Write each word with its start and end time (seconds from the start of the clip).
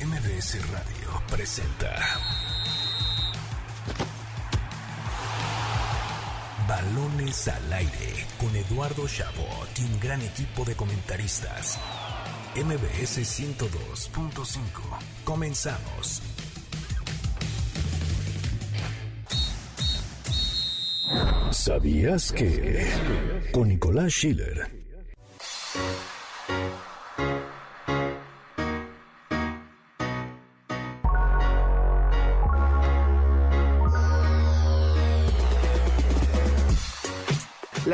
MBS 0.00 0.58
Radio 0.72 1.22
presenta 1.30 1.94
Balones 6.68 7.48
al 7.48 7.72
aire 7.72 8.26
con 8.38 8.54
Eduardo 8.56 9.06
Chabot 9.06 9.68
y 9.78 9.84
un 9.84 10.00
gran 10.00 10.20
equipo 10.20 10.64
de 10.64 10.74
comentaristas. 10.74 11.78
MBS 12.56 13.18
102.5. 13.18 14.58
Comenzamos. 15.24 16.22
¿Sabías 21.52 22.32
que? 22.32 22.90
Con 23.52 23.68
Nicolás 23.68 24.12
Schiller. 24.12 24.70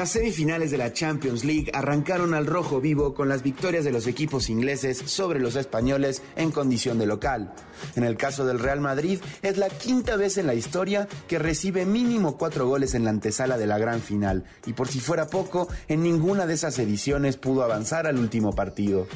Las 0.00 0.12
semifinales 0.12 0.70
de 0.70 0.78
la 0.78 0.94
Champions 0.94 1.44
League 1.44 1.70
arrancaron 1.74 2.32
al 2.32 2.46
rojo 2.46 2.80
vivo 2.80 3.12
con 3.12 3.28
las 3.28 3.42
victorias 3.42 3.84
de 3.84 3.92
los 3.92 4.06
equipos 4.06 4.48
ingleses 4.48 4.96
sobre 4.96 5.40
los 5.40 5.56
españoles 5.56 6.22
en 6.36 6.52
condición 6.52 6.98
de 6.98 7.04
local. 7.04 7.52
En 7.96 8.04
el 8.04 8.16
caso 8.16 8.46
del 8.46 8.60
Real 8.60 8.80
Madrid, 8.80 9.18
es 9.42 9.58
la 9.58 9.68
quinta 9.68 10.16
vez 10.16 10.38
en 10.38 10.46
la 10.46 10.54
historia 10.54 11.06
que 11.28 11.38
recibe 11.38 11.84
mínimo 11.84 12.38
cuatro 12.38 12.66
goles 12.66 12.94
en 12.94 13.04
la 13.04 13.10
antesala 13.10 13.58
de 13.58 13.66
la 13.66 13.76
gran 13.76 14.00
final, 14.00 14.44
y 14.64 14.72
por 14.72 14.88
si 14.88 15.00
fuera 15.00 15.26
poco, 15.26 15.68
en 15.86 16.02
ninguna 16.02 16.46
de 16.46 16.54
esas 16.54 16.78
ediciones 16.78 17.36
pudo 17.36 17.62
avanzar 17.62 18.06
al 18.06 18.18
último 18.18 18.54
partido. 18.54 19.06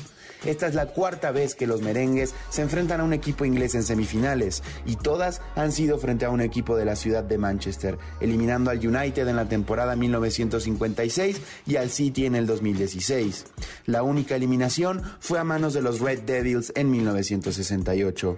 Esta 0.45 0.67
es 0.67 0.75
la 0.75 0.87
cuarta 0.87 1.31
vez 1.31 1.55
que 1.55 1.67
los 1.67 1.83
merengues 1.83 2.35
se 2.51 2.63
enfrentan 2.63 3.01
a 3.01 3.05
un 3.05 3.13
equipo 3.13 3.45
inglés 3.45 3.75
en 3.75 3.83
semifinales 3.83 4.63
y 4.85 4.97
todas 4.97 5.41
han 5.57 5.73
sido 5.73 5.99
frente 5.99 6.25
a 6.25 6.31
un 6.31 6.41
equipo 6.41 6.77
de 6.77 6.85
la 6.85 6.97
ciudad 6.97 7.25
de 7.25 7.39
Manchester, 7.39 7.99
eliminando 8.21 8.71
al 8.71 8.87
United 8.87 9.27
en 9.27 9.37
la 9.37 9.49
temporada 9.49 9.97
1956 9.97 11.41
y 11.67 11.77
al 11.77 11.91
City 11.91 12.27
en 12.27 12.35
el 12.35 12.47
2016. 12.47 13.47
La 13.87 14.03
única 14.03 14.37
eliminación 14.37 15.03
fue 15.21 15.39
a 15.39 15.45
manos 15.45 15.73
de 15.75 15.83
los 15.83 16.01
Red 16.01 16.21
Devils 16.21 16.73
en 16.77 16.91
1968. 16.91 18.37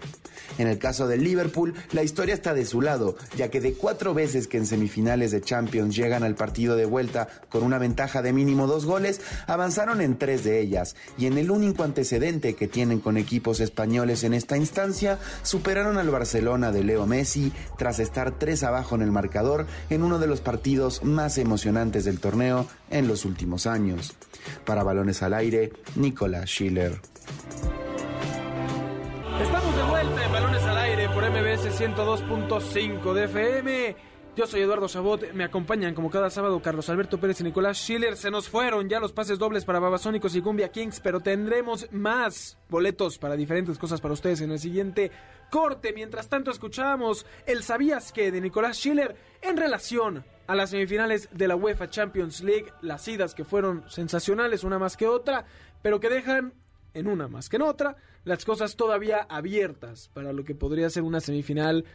En 0.58 0.68
el 0.68 0.78
caso 0.78 1.08
del 1.08 1.24
Liverpool, 1.24 1.74
la 1.92 2.02
historia 2.02 2.34
está 2.34 2.54
de 2.54 2.66
su 2.66 2.80
lado, 2.80 3.16
ya 3.36 3.50
que 3.50 3.60
de 3.60 3.74
cuatro 3.74 4.14
veces 4.14 4.46
que 4.46 4.58
en 4.58 4.66
semifinales 4.66 5.32
de 5.32 5.40
Champions 5.40 5.94
llegan 5.96 6.22
al 6.22 6.34
partido 6.34 6.76
de 6.76 6.86
vuelta 6.86 7.28
con 7.48 7.62
una 7.62 7.78
ventaja 7.78 8.22
de 8.22 8.32
mínimo 8.32 8.66
dos 8.66 8.86
goles, 8.86 9.20
avanzaron 9.46 10.00
en 10.00 10.18
tres 10.18 10.44
de 10.44 10.60
ellas, 10.60 10.94
y 11.18 11.26
en 11.26 11.38
el 11.38 11.50
único 11.50 11.84
antecedente 11.96 12.54
que 12.54 12.68
tienen 12.68 13.00
con 13.00 13.16
equipos 13.16 13.58
españoles 13.58 14.22
en 14.22 14.34
esta 14.34 14.58
instancia, 14.58 15.18
superaron 15.42 15.96
al 15.96 16.10
Barcelona 16.10 16.70
de 16.70 16.84
Leo 16.84 17.06
Messi 17.06 17.52
tras 17.78 18.00
estar 18.00 18.32
tres 18.38 18.64
abajo 18.64 18.96
en 18.96 19.00
el 19.00 19.10
marcador 19.10 19.66
en 19.88 20.02
uno 20.02 20.18
de 20.18 20.26
los 20.26 20.42
partidos 20.42 21.02
más 21.04 21.38
emocionantes 21.38 22.04
del 22.04 22.20
torneo 22.20 22.66
en 22.90 23.08
los 23.08 23.24
últimos 23.24 23.66
años. 23.66 24.12
Para 24.66 24.82
balones 24.82 25.22
al 25.22 25.32
aire, 25.32 25.72
Nicolás 25.94 26.50
Schiller. 26.50 27.00
Estamos 29.40 29.76
de 29.76 29.82
vuelta 29.84 30.24
en 30.26 30.32
Balones 30.32 30.62
al 30.64 30.76
Aire 30.76 31.08
por 31.08 31.30
MBS 31.30 31.80
102.5 31.80 33.14
de 33.14 33.24
FM. 33.24 33.96
Yo 34.36 34.46
soy 34.46 34.60
Eduardo 34.60 34.86
Chabot, 34.86 35.32
me 35.32 35.44
acompañan 35.44 35.94
como 35.94 36.10
cada 36.10 36.28
sábado 36.28 36.60
Carlos 36.60 36.90
Alberto 36.90 37.18
Pérez 37.18 37.40
y 37.40 37.44
Nicolás 37.44 37.78
Schiller. 37.78 38.18
Se 38.18 38.30
nos 38.30 38.50
fueron 38.50 38.86
ya 38.86 39.00
los 39.00 39.14
pases 39.14 39.38
dobles 39.38 39.64
para 39.64 39.78
Babasónicos 39.78 40.36
y 40.36 40.42
Cumbia 40.42 40.70
Kings, 40.70 41.00
pero 41.00 41.20
tendremos 41.20 41.90
más 41.90 42.58
boletos 42.68 43.16
para 43.16 43.34
diferentes 43.34 43.78
cosas 43.78 44.02
para 44.02 44.12
ustedes 44.12 44.42
en 44.42 44.52
el 44.52 44.58
siguiente 44.58 45.10
corte. 45.50 45.94
Mientras 45.94 46.28
tanto 46.28 46.50
escuchamos 46.50 47.24
el 47.46 47.62
Sabías 47.62 48.12
que 48.12 48.30
de 48.30 48.42
Nicolás 48.42 48.76
Schiller 48.76 49.16
en 49.40 49.56
relación 49.56 50.22
a 50.46 50.54
las 50.54 50.68
semifinales 50.68 51.30
de 51.32 51.48
la 51.48 51.56
UEFA 51.56 51.88
Champions 51.88 52.42
League, 52.42 52.70
las 52.82 53.08
idas 53.08 53.34
que 53.34 53.44
fueron 53.44 53.88
sensacionales, 53.88 54.64
una 54.64 54.78
más 54.78 54.98
que 54.98 55.06
otra, 55.06 55.46
pero 55.80 55.98
que 55.98 56.10
dejan 56.10 56.52
en 56.92 57.06
una 57.06 57.26
más 57.26 57.48
que 57.48 57.56
en 57.56 57.62
otra, 57.62 57.96
las 58.24 58.44
cosas 58.44 58.76
todavía 58.76 59.26
abiertas 59.30 60.10
para 60.12 60.34
lo 60.34 60.44
que 60.44 60.54
podría 60.54 60.90
ser 60.90 61.04
una 61.04 61.20
semifinal 61.20 61.86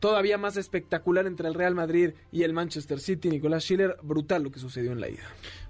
todavía 0.00 0.38
más 0.38 0.56
espectacular 0.56 1.26
entre 1.26 1.48
el 1.48 1.54
Real 1.54 1.74
Madrid 1.74 2.12
y 2.32 2.42
el 2.42 2.52
Manchester 2.52 3.00
City. 3.00 3.28
Nicolás 3.28 3.64
Schiller, 3.64 3.96
brutal 4.02 4.42
lo 4.42 4.50
que 4.50 4.58
sucedió 4.58 4.92
en 4.92 5.00
la 5.00 5.08
ida. 5.08 5.22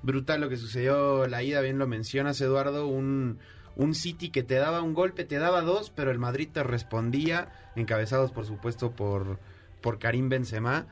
Brutal 0.03 0.41
lo 0.41 0.49
que 0.49 0.57
sucedió 0.57 1.27
la 1.27 1.43
ida, 1.43 1.61
bien 1.61 1.79
lo 1.79 1.87
mencionas 1.87 2.41
Eduardo, 2.41 2.87
un, 2.87 3.39
un 3.77 3.95
City 3.95 4.31
que 4.31 4.43
te 4.43 4.57
daba 4.57 4.83
un 4.83 4.95
golpe, 4.95 5.25
te 5.25 5.39
daba 5.39 5.63
dos, 5.63 5.91
pero 5.91 6.11
el 6.11 6.19
Madrid 6.19 6.49
te 6.53 6.63
respondía, 6.63 7.53
encabezados 7.77 8.33
por 8.33 8.47
supuesto 8.47 8.93
por, 8.93 9.39
por 9.81 9.99
Karim 9.99 10.29
Benzema. 10.29 10.87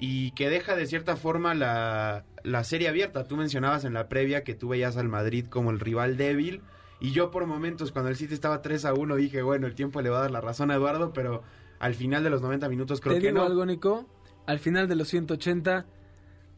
Y 0.00 0.30
que 0.32 0.48
deja 0.48 0.76
de 0.76 0.86
cierta 0.86 1.16
forma 1.16 1.54
la, 1.54 2.24
la 2.44 2.62
serie 2.62 2.88
abierta. 2.88 3.24
Tú 3.24 3.36
mencionabas 3.36 3.84
en 3.84 3.94
la 3.94 4.08
previa 4.08 4.44
que 4.44 4.54
tú 4.54 4.68
veías 4.68 4.96
al 4.96 5.08
Madrid 5.08 5.46
como 5.46 5.72
el 5.72 5.80
rival 5.80 6.16
débil. 6.16 6.62
Y 7.00 7.10
yo 7.10 7.32
por 7.32 7.46
momentos, 7.46 7.90
cuando 7.90 8.08
el 8.08 8.16
City 8.16 8.34
estaba 8.34 8.62
3 8.62 8.84
a 8.84 8.94
1, 8.94 9.16
dije, 9.16 9.42
bueno, 9.42 9.66
el 9.66 9.74
tiempo 9.74 10.00
le 10.00 10.10
va 10.10 10.18
a 10.18 10.22
dar 10.22 10.30
la 10.30 10.40
razón 10.40 10.70
a 10.70 10.76
Eduardo, 10.76 11.12
pero 11.12 11.42
al 11.78 11.94
final 11.94 12.22
de 12.24 12.30
los 12.30 12.42
90 12.42 12.68
minutos 12.68 13.00
creo 13.00 13.14
¿Te 13.14 13.20
que 13.20 13.26
digo 13.28 13.38
no. 13.40 13.44
algo, 13.44 13.64
Nico? 13.66 14.06
Al 14.46 14.58
final 14.58 14.88
de 14.88 14.96
los 14.96 15.08
180, 15.08 15.86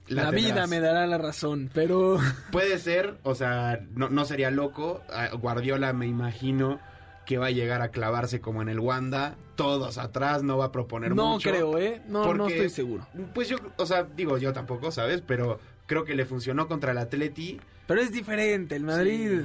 la, 0.09 0.25
La 0.25 0.31
vida 0.31 0.67
me 0.67 0.81
dará 0.81 1.07
la 1.07 1.19
razón, 1.19 1.71
pero... 1.75 2.19
Puede 2.53 2.79
ser, 2.79 3.19
o 3.23 3.35
sea, 3.35 3.81
no, 3.95 4.09
no 4.09 4.25
sería 4.25 4.51
loco. 4.51 5.03
Ah, 5.11 5.29
Guardiola 5.35 5.93
me 5.93 6.07
imagino 6.07 6.81
que 7.27 7.39
va 7.39 7.47
a 7.47 7.51
llegar 7.51 7.81
a 7.83 7.91
clavarse 7.91 8.41
como 8.41 8.61
en 8.63 8.69
el 8.69 8.81
Wanda, 8.81 9.37
todos 9.55 9.99
atrás, 9.99 10.43
no 10.43 10.57
va 10.59 10.67
a 10.67 10.73
proponer 10.73 11.15
no 11.15 11.33
mucho. 11.35 11.51
creo, 11.51 11.79
¿eh? 11.79 12.03
No, 12.09 12.35
no 12.35 12.49
estoy 12.49 12.71
seguro. 12.71 13.07
Pues 13.35 13.49
yo, 13.49 13.57
o 13.77 13.87
sea, 13.87 14.03
digo 14.05 14.37
yo 14.39 14.53
tampoco, 14.53 14.91
¿sabes? 14.91 15.23
Pero 15.25 15.61
creo 15.87 16.05
que 16.05 16.15
le 16.17 16.25
funcionó 16.25 16.67
contra 16.67 16.91
el 16.93 16.99
Atleti. 16.99 17.61
Pero 17.87 18.01
es 18.01 18.11
diferente, 18.13 18.75
el 18.77 18.85
Madrid... 18.85 19.43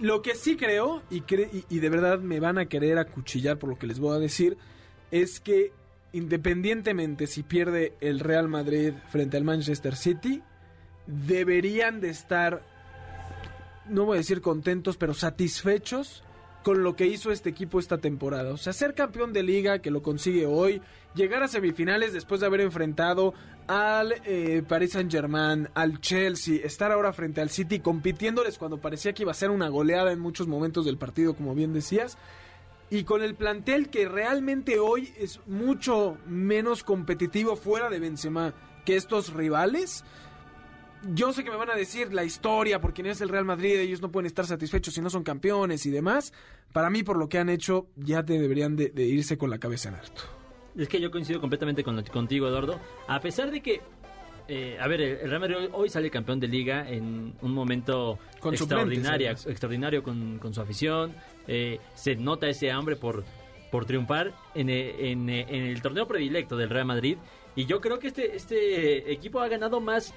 Lo 0.00 0.22
que 0.22 0.34
sí 0.34 0.56
creo, 0.56 1.02
y, 1.10 1.20
cre- 1.20 1.50
y, 1.52 1.66
y 1.68 1.78
de 1.80 1.90
verdad 1.90 2.18
me 2.18 2.40
van 2.40 2.56
a 2.56 2.64
querer 2.64 2.96
acuchillar 2.98 3.58
por 3.58 3.68
lo 3.68 3.78
que 3.78 3.86
les 3.86 3.98
voy 4.00 4.16
a 4.16 4.18
decir, 4.18 4.56
es 5.12 5.38
que 5.38 5.70
independientemente 6.12 7.28
si 7.28 7.44
pierde 7.44 7.94
el 8.00 8.18
Real 8.18 8.48
Madrid 8.48 8.94
frente 9.10 9.36
al 9.36 9.44
Manchester 9.44 9.94
City, 9.94 10.42
deberían 11.06 12.00
de 12.00 12.10
estar, 12.10 12.62
no 13.88 14.06
voy 14.06 14.16
a 14.16 14.18
decir 14.18 14.40
contentos, 14.40 14.96
pero 14.96 15.14
satisfechos 15.14 16.24
con 16.62 16.82
lo 16.82 16.94
que 16.96 17.06
hizo 17.06 17.32
este 17.32 17.50
equipo 17.50 17.78
esta 17.78 17.98
temporada. 17.98 18.52
O 18.52 18.56
sea, 18.56 18.72
ser 18.72 18.94
campeón 18.94 19.32
de 19.32 19.42
liga, 19.42 19.80
que 19.80 19.90
lo 19.90 20.02
consigue 20.02 20.46
hoy, 20.46 20.80
llegar 21.14 21.42
a 21.42 21.48
semifinales 21.48 22.12
después 22.12 22.40
de 22.40 22.46
haber 22.46 22.60
enfrentado 22.60 23.34
al 23.66 24.14
eh, 24.24 24.62
Paris 24.66 24.92
Saint 24.92 25.10
Germain, 25.10 25.68
al 25.74 26.00
Chelsea, 26.00 26.60
estar 26.64 26.92
ahora 26.92 27.12
frente 27.12 27.40
al 27.40 27.50
City 27.50 27.80
compitiéndoles 27.80 28.58
cuando 28.58 28.80
parecía 28.80 29.12
que 29.12 29.24
iba 29.24 29.32
a 29.32 29.34
ser 29.34 29.50
una 29.50 29.68
goleada 29.68 30.12
en 30.12 30.20
muchos 30.20 30.46
momentos 30.46 30.84
del 30.84 30.98
partido, 30.98 31.34
como 31.34 31.54
bien 31.54 31.72
decías. 31.72 32.16
Y 32.92 33.04
con 33.04 33.22
el 33.22 33.34
plantel 33.34 33.88
que 33.88 34.06
realmente 34.06 34.78
hoy 34.78 35.14
es 35.16 35.40
mucho 35.46 36.18
menos 36.26 36.84
competitivo 36.84 37.56
fuera 37.56 37.88
de 37.88 37.98
Benzema 37.98 38.52
que 38.84 38.96
estos 38.96 39.32
rivales, 39.32 40.04
yo 41.14 41.32
sé 41.32 41.42
que 41.42 41.50
me 41.50 41.56
van 41.56 41.70
a 41.70 41.74
decir 41.74 42.12
la 42.12 42.22
historia, 42.22 42.82
porque 42.82 43.02
no 43.02 43.08
es 43.08 43.22
el 43.22 43.30
Real 43.30 43.46
Madrid, 43.46 43.80
ellos 43.80 44.02
no 44.02 44.12
pueden 44.12 44.26
estar 44.26 44.44
satisfechos 44.44 44.92
si 44.92 45.00
no 45.00 45.08
son 45.08 45.22
campeones 45.22 45.86
y 45.86 45.90
demás. 45.90 46.34
Para 46.74 46.90
mí, 46.90 47.02
por 47.02 47.16
lo 47.16 47.30
que 47.30 47.38
han 47.38 47.48
hecho, 47.48 47.86
ya 47.96 48.22
te 48.26 48.38
deberían 48.38 48.76
de, 48.76 48.90
de 48.90 49.04
irse 49.04 49.38
con 49.38 49.48
la 49.48 49.56
cabeza 49.56 49.88
en 49.88 49.94
alto. 49.94 50.24
Es 50.76 50.86
que 50.86 51.00
yo 51.00 51.10
coincido 51.10 51.40
completamente 51.40 51.82
con, 51.82 52.02
contigo, 52.04 52.46
Eduardo. 52.46 52.78
A 53.08 53.20
pesar 53.20 53.50
de 53.50 53.62
que, 53.62 53.80
eh, 54.48 54.76
a 54.80 54.86
ver, 54.88 55.00
el 55.00 55.28
Real 55.28 55.40
Madrid 55.40 55.56
hoy, 55.72 55.88
sale 55.88 56.10
campeón 56.10 56.40
de 56.40 56.48
liga 56.48 56.88
en 56.88 57.34
un 57.40 57.52
momento 57.52 58.18
Con 58.40 58.54
extraordinario, 58.54 59.30
extraordinario 59.30 60.02
con, 60.02 60.38
con 60.38 60.52
su 60.52 60.60
afición. 60.60 61.14
Eh, 61.46 61.78
se 61.94 62.16
nota 62.16 62.48
ese 62.48 62.70
hambre 62.70 62.96
por, 62.96 63.24
por 63.70 63.84
triunfar 63.84 64.32
en, 64.54 64.70
eh, 64.70 65.10
en, 65.10 65.28
en 65.28 65.64
el 65.64 65.80
torneo 65.82 66.06
predilecto 66.06 66.56
del 66.56 66.70
Real 66.70 66.86
Madrid. 66.86 67.16
Y 67.54 67.66
yo 67.66 67.80
creo 67.80 67.98
que 67.98 68.08
este, 68.08 68.36
este 68.36 69.12
equipo 69.12 69.40
ha 69.40 69.48
ganado 69.48 69.80
más 69.80 70.14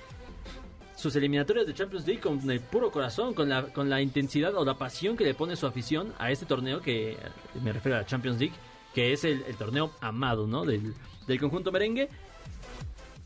sus 0.95 1.15
eliminatorias 1.15 1.67
de 1.67 1.73
Champions 1.73 2.07
League 2.07 2.21
con 2.21 2.49
el 2.49 2.61
puro 2.61 2.89
corazón, 2.91 3.33
con 3.33 3.49
la, 3.49 3.63
con 3.63 3.89
la 3.89 4.01
intensidad 4.01 4.55
o 4.55 4.63
la 4.63 4.77
pasión 4.77 5.17
que 5.17 5.25
le 5.25 5.33
pone 5.33 5.55
su 5.57 5.67
afición 5.67 6.13
a 6.17 6.31
este 6.31 6.45
torneo 6.45 6.79
que 6.79 7.17
me 7.61 7.73
refiero 7.73 7.97
a 7.97 8.01
la 8.01 8.05
Champions 8.05 8.39
League, 8.39 8.55
que 8.93 9.11
es 9.11 9.25
el, 9.25 9.43
el 9.47 9.55
torneo 9.57 9.91
amado, 9.99 10.47
¿no? 10.47 10.63
Del, 10.63 10.93
del 11.27 11.39
conjunto 11.39 11.71
merengue. 11.71 12.07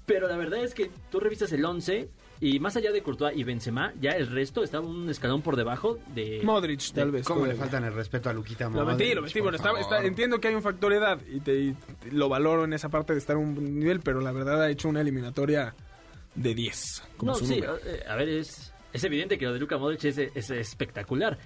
Pero 0.09 0.27
la 0.27 0.35
verdad 0.37 0.61
es 0.63 0.73
que 0.73 0.89
tú 1.11 1.19
revisas 1.19 1.51
el 1.53 1.63
11 1.63 2.09
y 2.41 2.59
más 2.59 2.75
allá 2.75 2.91
de 2.91 3.01
Courtois 3.03 3.37
y 3.37 3.43
Benzema, 3.43 3.93
ya 4.01 4.11
el 4.11 4.27
resto 4.27 4.63
estaba 4.63 4.85
un 4.87 5.09
escalón 5.09 5.41
por 5.41 5.55
debajo 5.55 5.99
de... 6.15 6.41
Modric, 6.43 6.91
tal 6.93 7.11
vez. 7.11 7.25
¿Cómo 7.27 7.45
le 7.45 7.53
faltan 7.55 7.83
el 7.83 7.93
respeto 7.93 8.29
a 8.29 8.33
Luquita 8.33 8.65
Lo 8.65 8.71
Modric? 8.71 8.97
metí, 8.97 9.13
lo 9.13 9.21
metí. 9.21 9.39
Bueno, 9.41 9.57
está- 9.57 10.03
entiendo 10.03 10.39
que 10.39 10.47
hay 10.47 10.55
un 10.55 10.61
factor 10.61 10.91
edad 10.93 11.19
y, 11.29 11.39
te, 11.41 11.53
y 11.59 11.75
lo 12.11 12.27
valoro 12.29 12.63
en 12.63 12.73
esa 12.73 12.89
parte 12.89 13.13
de 13.13 13.19
estar 13.19 13.35
a 13.35 13.39
un 13.39 13.77
nivel, 13.79 13.99
pero 13.99 14.19
la 14.21 14.31
verdad 14.31 14.61
ha 14.63 14.69
hecho 14.69 14.89
una 14.89 15.01
eliminatoria 15.01 15.75
de 16.35 16.53
10. 16.55 17.03
Como 17.17 17.31
No, 17.33 17.37
su 17.37 17.45
sí, 17.45 17.55
número. 17.55 17.77
eh, 17.85 18.03
a 18.07 18.15
ver, 18.15 18.29
es, 18.29 18.73
es 18.93 19.03
evidente 19.03 19.37
que 19.37 19.45
lo 19.45 19.53
de 19.53 19.59
Luka 19.59 19.77
Modric 19.77 20.05
es, 20.05 20.17
es 20.17 20.49
espectacular. 20.49 21.37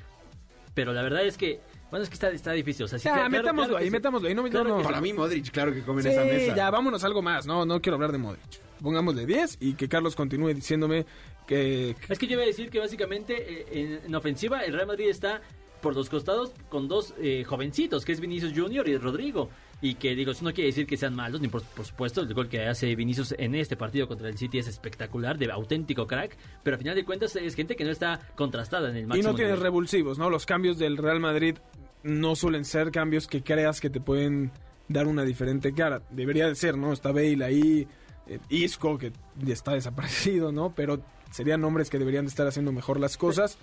Pero 0.75 0.93
la 0.93 1.01
verdad 1.01 1.23
es 1.25 1.37
que 1.37 1.59
Bueno, 1.93 2.05
es 2.05 2.09
que 2.09 2.15
está, 2.15 2.31
está 2.31 2.51
difícil. 2.53 2.85
O 2.85 2.87
sea, 2.87 2.97
sí, 2.97 3.05
Ya, 3.05 3.13
claro- 3.13 3.29
claro- 3.29 3.43
metámoslo 3.43 3.67
claro 3.67 3.77
ahí, 3.77 3.85
sí. 3.85 3.91
metámoslo 3.91 4.27
ahí. 4.27 4.33
No, 4.33 4.43
Claro 4.45 4.69
no, 4.69 4.77
no. 4.77 4.83
Para 4.83 4.99
mí 4.99 5.13
Modric, 5.13 5.51
claro 5.51 5.71
que 5.71 5.83
come 5.83 6.01
en 6.01 6.07
Sí, 6.07 6.09
esa 6.13 6.23
mesa. 6.25 6.55
ya, 6.55 6.71
vámonos 6.71 7.03
a 7.03 7.05
algo 7.05 7.21
más. 7.21 7.45
No, 7.45 7.67
no 7.67 7.79
quiero 7.83 7.97
hablar 7.97 8.11
de 8.11 8.17
Modric. 8.17 8.41
Pongámosle 8.81 9.27
10 9.27 9.57
y 9.59 9.73
que 9.75 9.87
Carlos 9.87 10.15
continúe 10.15 10.55
diciéndome 10.55 11.05
que... 11.45 11.95
Es 12.09 12.17
que 12.17 12.25
yo 12.25 12.33
iba 12.33 12.41
a 12.41 12.47
decir 12.47 12.71
que 12.71 12.79
básicamente 12.79 13.35
eh, 13.37 13.65
en, 13.71 14.07
en 14.07 14.15
ofensiva 14.15 14.61
el 14.61 14.73
Real 14.73 14.87
Madrid 14.87 15.07
está 15.07 15.41
por 15.81 15.95
los 15.95 16.09
costados 16.09 16.51
con 16.69 16.87
dos 16.87 17.13
eh, 17.21 17.43
jovencitos, 17.43 18.05
que 18.05 18.13
es 18.13 18.19
Vinicius 18.19 18.53
Junior 18.55 18.89
y 18.89 18.97
Rodrigo. 18.97 19.51
Y 19.81 19.95
que 19.95 20.15
digo, 20.15 20.31
eso 20.31 20.45
no 20.45 20.53
quiere 20.53 20.69
decir 20.69 20.87
que 20.87 20.95
sean 20.95 21.13
malos, 21.13 21.41
ni 21.41 21.49
por, 21.49 21.61
por 21.61 21.85
supuesto, 21.85 22.21
el 22.21 22.33
gol 22.33 22.47
que 22.47 22.65
hace 22.65 22.95
Vinicius 22.95 23.35
en 23.37 23.53
este 23.53 23.75
partido 23.75 24.07
contra 24.07 24.29
el 24.29 24.37
City 24.37 24.59
es 24.59 24.67
espectacular, 24.69 25.37
de 25.37 25.51
auténtico 25.51 26.07
crack, 26.07 26.37
pero 26.63 26.75
al 26.75 26.79
final 26.79 26.95
de 26.95 27.03
cuentas 27.03 27.35
es 27.35 27.53
gente 27.53 27.75
que 27.75 27.83
no 27.83 27.91
está 27.91 28.21
contrastada 28.35 28.89
en 28.89 28.95
el 28.95 29.03
Y 29.03 29.07
máximo 29.07 29.29
no 29.31 29.35
tienes 29.35 29.51
nivel. 29.55 29.63
revulsivos, 29.63 30.17
¿no? 30.17 30.29
Los 30.29 30.45
cambios 30.45 30.77
del 30.77 30.95
Real 30.95 31.19
Madrid 31.19 31.57
no 32.03 32.35
suelen 32.35 32.65
ser 32.65 32.91
cambios 32.91 33.27
que 33.27 33.43
creas 33.43 33.81
que 33.81 33.89
te 33.89 33.99
pueden 33.99 34.51
dar 34.87 35.07
una 35.07 35.23
diferente 35.23 35.73
cara. 35.73 36.01
Debería 36.11 36.47
de 36.47 36.55
ser, 36.55 36.77
¿no? 36.77 36.93
Está 36.93 37.11
Bale 37.11 37.43
ahí, 37.43 37.87
eh, 38.27 38.39
Isco, 38.49 38.97
que 38.97 39.11
ya 39.37 39.53
está 39.53 39.73
desaparecido, 39.73 40.51
¿no? 40.51 40.73
Pero 40.75 41.01
serían 41.31 41.61
nombres 41.61 41.89
que 41.89 41.99
deberían 41.99 42.25
de 42.25 42.29
estar 42.29 42.47
haciendo 42.47 42.71
mejor 42.71 42.99
las 42.99 43.17
cosas. 43.17 43.57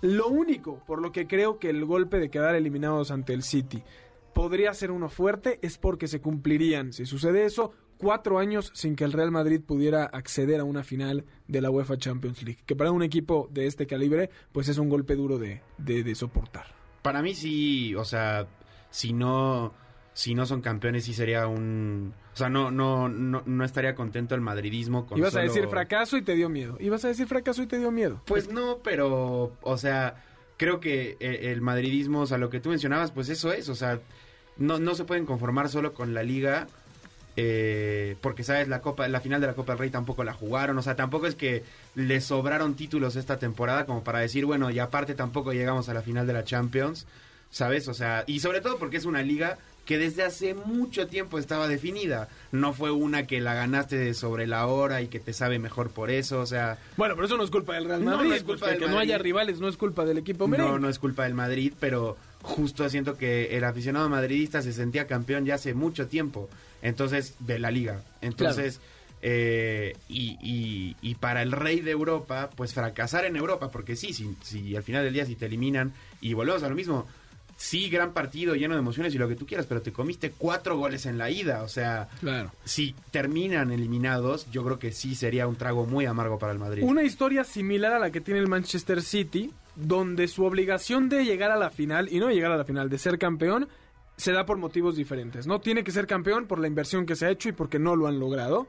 Lo 0.00 0.28
único 0.28 0.78
por 0.86 1.02
lo 1.02 1.10
que 1.10 1.26
creo 1.26 1.58
que 1.58 1.70
el 1.70 1.84
golpe 1.84 2.18
de 2.18 2.30
quedar 2.30 2.54
eliminados 2.54 3.10
ante 3.10 3.32
el 3.32 3.42
City 3.42 3.82
podría 4.32 4.72
ser 4.72 4.92
uno 4.92 5.08
fuerte 5.08 5.58
es 5.62 5.78
porque 5.78 6.06
se 6.06 6.20
cumplirían, 6.20 6.92
si 6.92 7.06
sucede 7.06 7.44
eso, 7.44 7.72
cuatro 7.96 8.38
años 8.38 8.70
sin 8.74 8.94
que 8.94 9.02
el 9.02 9.12
Real 9.12 9.32
Madrid 9.32 9.60
pudiera 9.60 10.04
acceder 10.04 10.60
a 10.60 10.64
una 10.64 10.84
final 10.84 11.24
de 11.48 11.60
la 11.60 11.70
UEFA 11.70 11.98
Champions 11.98 12.44
League. 12.44 12.60
Que 12.64 12.76
para 12.76 12.92
un 12.92 13.02
equipo 13.02 13.48
de 13.50 13.66
este 13.66 13.88
calibre, 13.88 14.30
pues 14.52 14.68
es 14.68 14.78
un 14.78 14.88
golpe 14.88 15.16
duro 15.16 15.38
de, 15.38 15.62
de, 15.78 16.04
de 16.04 16.14
soportar. 16.14 16.77
Para 17.08 17.22
mí 17.22 17.34
sí, 17.34 17.94
o 17.94 18.04
sea, 18.04 18.46
si 18.90 19.14
no 19.14 19.72
si 20.12 20.34
no 20.34 20.44
son 20.44 20.60
campeones 20.60 21.04
sí 21.06 21.14
sería 21.14 21.46
un 21.46 22.12
o 22.34 22.36
sea, 22.36 22.50
no 22.50 22.70
no 22.70 23.08
no, 23.08 23.42
no 23.46 23.64
estaría 23.64 23.94
contento 23.94 24.34
el 24.34 24.42
madridismo 24.42 25.06
con 25.06 25.16
Ibas 25.16 25.30
a 25.34 25.40
solo- 25.40 25.44
decir 25.54 25.68
fracaso 25.68 26.18
y 26.18 26.22
te 26.22 26.34
dio 26.34 26.50
miedo. 26.50 26.76
Ibas 26.80 27.06
a 27.06 27.08
decir 27.08 27.26
fracaso 27.26 27.62
y 27.62 27.66
te 27.66 27.78
dio 27.78 27.90
miedo. 27.90 28.20
Pues 28.26 28.50
no, 28.52 28.80
pero 28.84 29.56
o 29.62 29.76
sea, 29.78 30.22
creo 30.58 30.80
que 30.80 31.16
eh, 31.18 31.50
el 31.50 31.62
madridismo, 31.62 32.20
o 32.20 32.26
sea, 32.26 32.36
lo 32.36 32.50
que 32.50 32.60
tú 32.60 32.68
mencionabas, 32.68 33.10
pues 33.10 33.30
eso 33.30 33.52
es, 33.54 33.70
o 33.70 33.74
sea, 33.74 34.00
no 34.58 34.78
no 34.78 34.94
se 34.94 35.04
pueden 35.04 35.24
conformar 35.24 35.70
solo 35.70 35.94
con 35.94 36.12
la 36.12 36.22
liga 36.22 36.66
eh, 37.40 38.16
porque 38.20 38.42
sabes 38.42 38.66
la 38.66 38.80
copa 38.80 39.06
la 39.06 39.20
final 39.20 39.40
de 39.40 39.46
la 39.46 39.54
Copa 39.54 39.72
del 39.72 39.78
Rey 39.78 39.90
tampoco 39.90 40.24
la 40.24 40.32
jugaron. 40.32 40.76
O 40.76 40.82
sea 40.82 40.96
tampoco 40.96 41.28
es 41.28 41.36
que 41.36 41.62
les 41.94 42.24
sobraron 42.24 42.74
títulos 42.74 43.14
esta 43.14 43.38
temporada 43.38 43.86
como 43.86 44.02
para 44.02 44.18
decir 44.18 44.44
bueno 44.44 44.70
y 44.70 44.80
aparte 44.80 45.14
tampoco 45.14 45.52
llegamos 45.52 45.88
a 45.88 45.94
la 45.94 46.02
final 46.02 46.26
de 46.26 46.32
la 46.32 46.42
Champions 46.42 47.06
sabes 47.50 47.86
o 47.86 47.94
sea 47.94 48.24
y 48.26 48.40
sobre 48.40 48.60
todo 48.60 48.76
porque 48.78 48.96
es 48.96 49.04
una 49.04 49.22
liga 49.22 49.56
que 49.86 49.98
desde 49.98 50.24
hace 50.24 50.52
mucho 50.52 51.06
tiempo 51.06 51.38
estaba 51.38 51.66
definida. 51.68 52.28
No 52.52 52.74
fue 52.74 52.90
una 52.90 53.26
que 53.26 53.40
la 53.40 53.54
ganaste 53.54 54.12
sobre 54.12 54.46
la 54.46 54.66
hora 54.66 55.00
y 55.00 55.06
que 55.06 55.18
te 55.20 55.32
sabe 55.32 55.58
mejor 55.60 55.90
por 55.90 56.10
eso 56.10 56.40
o 56.40 56.46
sea. 56.46 56.76
Bueno, 56.96 57.14
pero 57.14 57.26
eso 57.26 57.36
no 57.36 57.44
es 57.44 57.50
culpa 57.50 57.74
del 57.74 57.84
Real 57.84 58.02
Madrid. 58.02 58.28
no 58.28 58.34
es 58.34 58.42
culpa 58.42 58.66
del 58.66 58.78
que 58.78 58.88
no 58.88 58.98
haya 58.98 59.16
rivales 59.16 59.60
no 59.60 59.68
es 59.68 59.76
culpa 59.76 60.04
del 60.04 60.18
equipo 60.18 60.48
merengue. 60.48 60.72
no, 60.72 60.78
no 60.80 60.88
es 60.88 60.98
culpa 60.98 61.22
del 61.22 61.34
Madrid, 61.34 61.72
pero 61.78 62.16
justo 62.42 62.88
siento 62.88 63.16
que 63.16 63.56
el 63.56 63.64
aficionado 63.64 64.08
madridista 64.08 64.62
se 64.62 64.72
sentía 64.72 65.06
campeón 65.06 65.44
ya 65.44 65.54
hace 65.56 65.74
mucho 65.74 66.06
tiempo, 66.06 66.48
entonces, 66.82 67.34
de 67.40 67.58
la 67.58 67.70
liga. 67.70 68.02
Entonces, 68.20 68.80
eh, 69.22 69.96
y, 70.08 70.38
y- 70.40 70.96
y 71.02 71.14
para 71.16 71.42
el 71.42 71.50
rey 71.52 71.80
de 71.80 71.90
Europa, 71.90 72.50
pues 72.54 72.72
fracasar 72.72 73.24
en 73.24 73.36
Europa, 73.36 73.70
porque 73.70 73.96
sí, 73.96 74.12
si, 74.12 74.36
si 74.42 74.76
al 74.76 74.82
final 74.84 75.04
del 75.04 75.12
día 75.14 75.26
si 75.26 75.34
te 75.34 75.46
eliminan 75.46 75.92
y 76.20 76.34
volvemos 76.34 76.62
a 76.62 76.68
lo 76.68 76.76
mismo, 76.76 77.06
sí, 77.56 77.90
gran 77.90 78.12
partido 78.12 78.54
lleno 78.54 78.74
de 78.74 78.80
emociones 78.80 79.12
y 79.12 79.18
lo 79.18 79.26
que 79.28 79.34
tú 79.34 79.44
quieras, 79.44 79.66
pero 79.66 79.82
te 79.82 79.90
comiste 79.92 80.30
cuatro 80.30 80.76
goles 80.78 81.04
en 81.06 81.18
la 81.18 81.28
ida, 81.30 81.64
o 81.64 81.68
sea, 81.68 82.08
Claro. 82.20 82.52
si 82.64 82.94
terminan 83.10 83.72
eliminados, 83.72 84.48
yo 84.52 84.64
creo 84.64 84.78
que 84.78 84.92
sí 84.92 85.16
sería 85.16 85.48
un 85.48 85.56
trago 85.56 85.84
muy 85.84 86.06
amargo 86.06 86.38
para 86.38 86.52
el 86.52 86.60
Madrid. 86.60 86.84
Una 86.84 87.02
historia 87.02 87.42
similar 87.42 87.92
a 87.94 87.98
la 87.98 88.12
que 88.12 88.20
tiene 88.20 88.38
el 88.38 88.46
Manchester 88.46 89.02
City, 89.02 89.50
donde 89.78 90.28
su 90.28 90.44
obligación 90.44 91.08
de 91.08 91.24
llegar 91.24 91.50
a 91.50 91.56
la 91.56 91.70
final, 91.70 92.08
y 92.12 92.18
no 92.18 92.30
llegar 92.30 92.52
a 92.52 92.56
la 92.56 92.64
final, 92.64 92.88
de 92.90 92.98
ser 92.98 93.18
campeón, 93.18 93.68
se 94.16 94.32
da 94.32 94.44
por 94.44 94.58
motivos 94.58 94.96
diferentes, 94.96 95.46
¿no? 95.46 95.60
Tiene 95.60 95.84
que 95.84 95.92
ser 95.92 96.06
campeón 96.06 96.46
por 96.46 96.58
la 96.58 96.66
inversión 96.66 97.06
que 97.06 97.14
se 97.16 97.26
ha 97.26 97.30
hecho 97.30 97.48
y 97.48 97.52
porque 97.52 97.78
no 97.78 97.94
lo 97.94 98.08
han 98.08 98.18
logrado, 98.18 98.66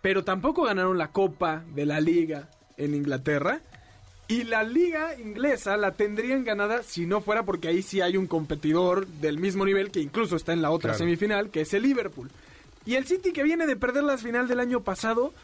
pero 0.00 0.22
tampoco 0.24 0.62
ganaron 0.62 0.96
la 0.96 1.08
Copa 1.10 1.64
de 1.74 1.84
la 1.86 2.00
Liga 2.00 2.48
en 2.76 2.94
Inglaterra. 2.94 3.60
Y 4.28 4.44
la 4.44 4.62
liga 4.62 5.18
inglesa 5.18 5.76
la 5.76 5.90
tendrían 5.90 6.44
ganada 6.44 6.84
si 6.84 7.04
no 7.04 7.20
fuera 7.20 7.42
porque 7.44 7.66
ahí 7.66 7.82
sí 7.82 8.00
hay 8.00 8.16
un 8.16 8.28
competidor 8.28 9.08
del 9.08 9.38
mismo 9.40 9.64
nivel 9.64 9.90
que 9.90 9.98
incluso 10.00 10.36
está 10.36 10.52
en 10.52 10.62
la 10.62 10.70
otra 10.70 10.90
Claro. 10.92 10.98
semifinal, 10.98 11.50
que 11.50 11.62
es 11.62 11.74
el 11.74 11.82
Liverpool. 11.82 12.30
Y 12.86 12.94
el 12.94 13.06
City 13.06 13.32
que 13.32 13.42
viene 13.42 13.66
de 13.66 13.74
perder 13.74 14.04
la 14.04 14.16
final 14.18 14.46
del 14.46 14.60
año 14.60 14.82
pasado, 14.82 15.34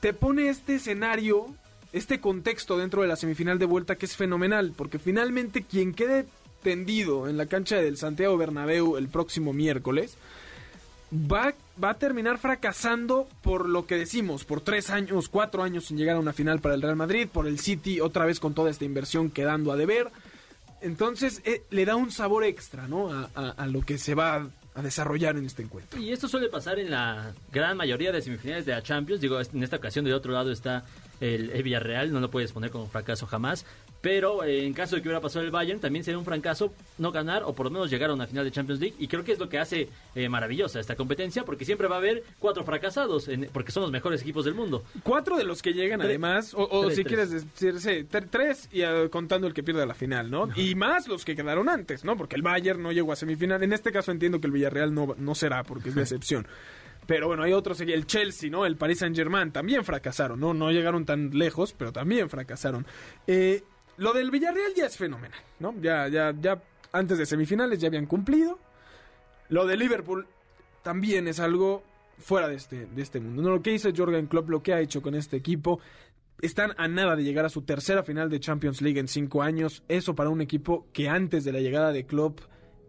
te 0.00 0.12
pone 0.12 0.48
este 0.48 0.74
escenario, 0.74 1.54
este 1.94 2.20
contexto 2.20 2.76
dentro 2.76 3.02
de 3.02 3.08
la 3.08 3.16
semifinal 3.16 3.58
de 3.58 3.66
vuelta 3.66 3.94
que 3.94 4.06
es 4.06 4.16
fenomenal, 4.16 4.72
porque 4.76 4.98
finalmente 4.98 5.62
quien 5.62 5.94
quede 5.94 6.26
tendido 6.62 7.28
en 7.28 7.36
la 7.36 7.46
cancha 7.46 7.76
del 7.76 7.96
Santiago 7.96 8.36
Bernabéu 8.36 8.96
el 8.96 9.08
próximo 9.08 9.52
miércoles 9.52 10.16
va, 11.12 11.54
va 11.82 11.90
a 11.90 11.94
terminar 11.94 12.38
fracasando 12.38 13.28
por 13.42 13.68
lo 13.68 13.86
que 13.86 13.96
decimos, 13.96 14.44
por 14.44 14.60
tres 14.60 14.90
años, 14.90 15.28
cuatro 15.28 15.62
años 15.62 15.84
sin 15.84 15.96
llegar 15.96 16.16
a 16.16 16.20
una 16.20 16.32
final 16.32 16.58
para 16.60 16.74
el 16.74 16.82
Real 16.82 16.96
Madrid, 16.96 17.28
por 17.32 17.46
el 17.46 17.60
City 17.60 18.00
otra 18.00 18.24
vez 18.24 18.40
con 18.40 18.54
toda 18.54 18.70
esta 18.70 18.84
inversión 18.84 19.30
quedando 19.30 19.70
a 19.70 19.76
deber. 19.76 20.10
Entonces 20.80 21.42
eh, 21.44 21.62
le 21.70 21.84
da 21.84 21.94
un 21.94 22.10
sabor 22.10 22.42
extra, 22.42 22.88
¿no? 22.88 23.08
A, 23.34 23.66
lo 23.66 23.82
que 23.82 23.98
se 23.98 24.14
va 24.14 24.48
a, 24.74 24.82
desarrollar 24.82 25.36
en 25.36 25.46
este 25.46 25.62
encuentro. 25.62 26.00
Y 26.00 26.12
esto 26.12 26.26
suele 26.26 26.48
pasar 26.48 26.80
en 26.80 26.90
la 26.90 27.32
gran 27.52 27.76
mayoría 27.76 28.10
de 28.10 28.20
semifinales 28.20 28.66
de 28.66 28.72
la 28.72 28.82
Champions. 28.82 29.20
Digo, 29.20 29.40
en 29.40 29.62
esta 29.62 29.76
ocasión 29.76 30.04
del 30.04 30.14
otro 30.14 30.32
lado 30.32 30.50
está 30.50 30.84
el, 31.20 31.50
el 31.50 31.62
Villarreal, 31.62 32.12
no 32.12 32.20
lo 32.20 32.30
puedes 32.30 32.52
poner 32.52 32.70
como 32.70 32.86
fracaso 32.86 33.26
jamás. 33.26 33.64
Pero 34.00 34.44
eh, 34.44 34.66
en 34.66 34.74
caso 34.74 34.96
de 34.96 35.02
que 35.02 35.08
hubiera 35.08 35.22
pasado 35.22 35.44
el 35.46 35.50
Bayern, 35.50 35.80
también 35.80 36.04
sería 36.04 36.18
un 36.18 36.26
fracaso 36.26 36.74
no 36.98 37.10
ganar 37.10 37.42
o 37.44 37.54
por 37.54 37.64
lo 37.66 37.70
menos 37.70 37.90
llegar 37.90 38.10
a 38.10 38.14
una 38.14 38.26
final 38.26 38.44
de 38.44 38.50
Champions 38.50 38.78
League. 38.80 38.94
Y 38.98 39.08
creo 39.08 39.24
que 39.24 39.32
es 39.32 39.38
lo 39.38 39.48
que 39.48 39.58
hace 39.58 39.88
eh, 40.14 40.28
maravillosa 40.28 40.78
esta 40.78 40.94
competencia, 40.94 41.44
porque 41.44 41.64
siempre 41.64 41.88
va 41.88 41.94
a 41.94 41.98
haber 42.00 42.22
cuatro 42.38 42.64
fracasados, 42.64 43.28
en- 43.28 43.48
porque 43.50 43.72
son 43.72 43.82
los 43.82 43.90
mejores 43.92 44.20
equipos 44.20 44.44
del 44.44 44.54
mundo. 44.54 44.84
Cuatro 45.02 45.38
de 45.38 45.44
los 45.44 45.62
que 45.62 45.72
llegan 45.72 46.00
Tres. 46.00 46.10
además, 46.10 46.52
o, 46.52 46.68
o 46.70 46.84
Tres, 46.84 46.96
si 46.96 47.04
tres. 47.04 47.14
quieres 47.28 47.30
decir, 47.30 47.80
sí, 47.80 48.06
tre- 48.10 48.26
tres 48.28 48.68
y 48.72 48.82
eh, 48.82 49.08
contando 49.10 49.46
el 49.46 49.54
que 49.54 49.62
pierde 49.62 49.86
la 49.86 49.94
final, 49.94 50.30
¿no? 50.30 50.50
Y 50.54 50.74
más 50.74 51.08
los 51.08 51.24
que 51.24 51.34
quedaron 51.34 51.70
antes, 51.70 52.04
¿no? 52.04 52.16
Porque 52.18 52.36
el 52.36 52.42
Bayern 52.42 52.82
no 52.82 52.92
llegó 52.92 53.10
a 53.12 53.16
semifinal. 53.16 53.62
En 53.62 53.72
este 53.72 53.90
caso 53.90 54.12
entiendo 54.12 54.38
que 54.38 54.48
el 54.48 54.52
Villarreal 54.52 54.92
no, 54.92 55.14
no 55.16 55.34
será 55.34 55.62
porque 55.64 55.88
es 55.88 55.94
de 55.94 56.02
excepción. 56.02 56.46
Pero 57.06 57.28
bueno, 57.28 57.42
hay 57.42 57.52
otros, 57.52 57.80
el 57.80 58.06
Chelsea, 58.06 58.50
¿no? 58.50 58.64
El 58.64 58.76
Paris 58.76 58.98
Saint 59.00 59.16
Germain 59.16 59.52
también 59.52 59.84
fracasaron, 59.84 60.40
¿no? 60.40 60.54
No 60.54 60.70
llegaron 60.70 61.04
tan 61.04 61.30
lejos, 61.30 61.74
pero 61.76 61.92
también 61.92 62.30
fracasaron. 62.30 62.86
Eh, 63.26 63.62
lo 63.96 64.12
del 64.12 64.30
Villarreal 64.30 64.72
ya 64.74 64.86
es 64.86 64.96
fenomenal, 64.96 65.38
¿no? 65.60 65.74
Ya, 65.80 66.08
ya, 66.08 66.34
ya 66.40 66.62
antes 66.92 67.18
de 67.18 67.26
semifinales 67.26 67.78
ya 67.78 67.88
habían 67.88 68.06
cumplido. 68.06 68.58
Lo 69.48 69.66
de 69.66 69.76
Liverpool 69.76 70.26
también 70.82 71.28
es 71.28 71.40
algo 71.40 71.82
fuera 72.18 72.48
de 72.48 72.54
este, 72.54 72.86
de 72.86 73.02
este 73.02 73.20
mundo. 73.20 73.42
¿no? 73.42 73.50
Lo 73.50 73.62
que 73.62 73.72
hizo 73.72 73.90
Jorgen 73.94 74.26
Klopp, 74.26 74.48
lo 74.48 74.62
que 74.62 74.72
ha 74.72 74.80
hecho 74.80 75.02
con 75.02 75.14
este 75.14 75.36
equipo, 75.36 75.80
están 76.40 76.72
a 76.76 76.88
nada 76.88 77.16
de 77.16 77.24
llegar 77.24 77.44
a 77.44 77.48
su 77.48 77.62
tercera 77.62 78.02
final 78.02 78.30
de 78.30 78.40
Champions 78.40 78.80
League 78.80 78.98
en 78.98 79.08
cinco 79.08 79.42
años. 79.42 79.82
Eso 79.88 80.14
para 80.14 80.30
un 80.30 80.40
equipo 80.40 80.86
que 80.92 81.08
antes 81.08 81.44
de 81.44 81.52
la 81.52 81.60
llegada 81.60 81.92
de 81.92 82.06
Klopp 82.06 82.40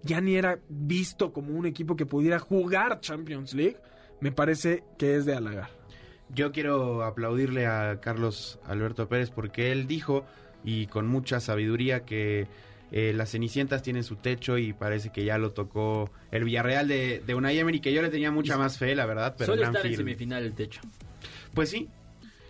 ya 0.04 0.22
ni 0.22 0.36
era 0.36 0.60
visto 0.70 1.34
como 1.34 1.54
un 1.54 1.66
equipo 1.66 1.96
que 1.96 2.06
pudiera 2.06 2.38
jugar 2.38 3.00
Champions 3.00 3.56
League, 3.56 3.78
me 4.20 4.32
parece 4.32 4.84
que 4.98 5.16
es 5.16 5.26
de 5.26 5.36
halagar. 5.36 5.70
Yo 6.30 6.52
quiero 6.52 7.04
aplaudirle 7.04 7.68
a 7.68 8.00
Carlos 8.02 8.60
Alberto 8.66 9.08
Pérez 9.08 9.30
porque 9.30 9.72
él 9.72 9.88
dijo, 9.88 10.26
y 10.64 10.88
con 10.88 11.08
mucha 11.08 11.40
sabiduría, 11.40 12.06
que 12.06 12.48
eh, 12.92 13.14
las 13.14 13.32
Cenicientas 13.32 13.84
tienen 13.84 14.04
su 14.04 14.16
techo 14.16 14.58
y 14.58 14.74
parece 14.74 15.12
que 15.12 15.24
ya 15.24 15.38
lo 15.38 15.52
tocó 15.52 16.10
el 16.32 16.44
Villarreal 16.44 16.88
de, 16.88 17.22
de 17.26 17.36
Unai 17.36 17.58
Emery, 17.60 17.80
que 17.80 17.94
yo 17.94 18.02
le 18.02 18.10
tenía 18.10 18.32
mucha 18.32 18.58
más 18.58 18.78
fe, 18.78 18.96
la 18.96 19.06
verdad, 19.06 19.36
pero 19.38 19.54
en 19.54 19.64
estar 19.64 19.86
en 19.86 19.96
semifinal 19.96 20.44
el 20.44 20.54
techo. 20.54 20.82
Pues 21.54 21.70
sí. 21.70 21.90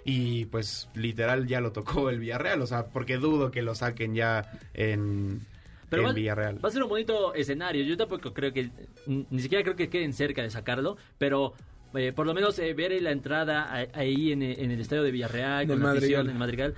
Y 0.04 0.46
pues 0.46 0.88
literal 0.94 1.48
ya 1.48 1.62
lo 1.62 1.72
tocó 1.72 2.10
el 2.10 2.20
Villarreal, 2.20 2.62
o 2.62 2.68
sea, 2.68 2.88
porque 2.88 3.18
dudo 3.18 3.52
que 3.52 3.62
lo 3.62 3.76
saquen 3.76 4.14
ya 4.14 4.52
en, 4.74 5.42
Pero 5.90 6.04
en 6.04 6.10
va, 6.10 6.14
Villarreal. 6.14 6.64
va 6.64 6.70
a 6.70 6.72
ser 6.72 6.84
un 6.84 6.90
bonito 6.90 7.34
escenario. 7.34 7.84
Yo 7.84 7.96
tampoco 7.98 8.34
creo 8.34 8.52
que, 8.54 8.70
ni 9.08 9.40
siquiera 9.40 9.64
creo 9.64 9.76
que 9.76 9.90
queden 9.90 10.14
cerca 10.14 10.42
de 10.42 10.50
sacarlo, 10.50 10.98
pero 11.18 11.54
eh, 11.94 12.12
por 12.14 12.26
lo 12.26 12.34
menos 12.34 12.58
eh, 12.60 12.74
ver 12.74 13.00
la 13.02 13.12
entrada 13.12 13.64
a- 13.64 13.88
ahí 13.94 14.32
en, 14.32 14.42
eh, 14.44 14.56
en 14.60 14.72
el 14.72 14.80
estadio 14.82 15.04
de 15.04 15.12
Villarreal, 15.12 15.68
con 15.68 15.80
la 15.82 15.92
afición 15.92 16.30
en 16.30 16.38
Madrigal, 16.38 16.74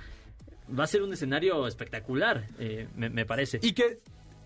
va 0.78 0.84
a 0.84 0.86
ser 0.86 1.02
un 1.02 1.12
escenario 1.12 1.66
espectacular, 1.66 2.44
eh, 2.58 2.88
me, 2.96 3.08
me 3.10 3.24
parece. 3.26 3.58
Y 3.62 3.72
que 3.72 4.00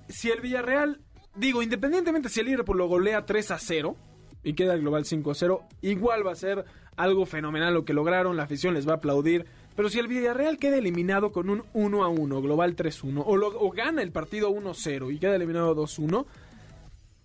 si 0.09 0.31
el 0.31 0.41
Villarreal, 0.41 1.01
digo, 1.35 1.63
independientemente 1.63 2.29
si 2.29 2.41
el 2.41 2.47
Liverpool 2.47 2.79
lo 2.79 2.87
golea 2.87 3.27
3 3.27 3.51
a 3.51 3.59
0 3.59 3.97
y 4.45 4.55
queda 4.55 4.75
el 4.75 4.81
global 4.81 5.05
5 5.05 5.31
a 5.31 5.35
0, 5.35 5.63
igual 5.83 6.27
va 6.27 6.33
a 6.33 6.37
ser 6.37 6.65
algo 6.97 7.27
fenomenal 7.27 7.75
lo 7.75 7.85
que 7.85 7.95
lograron, 7.95 8.37
la 8.37 8.43
afición 8.45 8.75
les 8.75 8.87
va 8.87 8.93
a 8.93 8.97
aplaudir. 8.97 9.47
Pero 9.77 9.89
si 9.89 9.99
el 9.99 10.09
Villarreal 10.09 10.59
queda 10.59 10.79
eliminado 10.79 11.33
con 11.33 11.49
un 11.49 11.65
1 11.73 12.05
a 12.05 12.09
1, 12.09 12.43
global 12.43 12.77
3-1, 12.77 13.23
o, 13.25 13.67
o 13.67 13.71
gana 13.71 14.03
el 14.03 14.13
partido 14.13 14.51
1-0 14.51 15.15
y 15.15 15.19
queda 15.19 15.37
eliminado 15.37 15.75
2-1, 15.75 16.27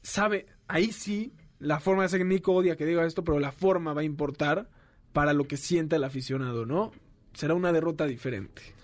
sabe, 0.01 0.45
ahí 0.67 0.91
sí, 0.91 1.33
la 1.59 1.79
forma 1.79 2.03
de 2.03 2.09
ser 2.09 2.25
Nico 2.25 2.53
odia 2.53 2.77
que 2.77 2.85
diga 2.85 3.05
esto, 3.05 3.23
pero 3.23 3.39
la 3.39 3.51
forma 3.51 3.93
va 3.93 4.01
a 4.01 4.05
importar 4.05 4.69
para 5.13 5.33
lo 5.33 5.47
que 5.47 5.57
sienta 5.57 5.95
el 5.95 6.03
aficionado, 6.03 6.65
¿no? 6.65 6.91
Será 7.33 7.53
una 7.53 7.71
derrota 7.71 8.05
diferente. 8.05 8.76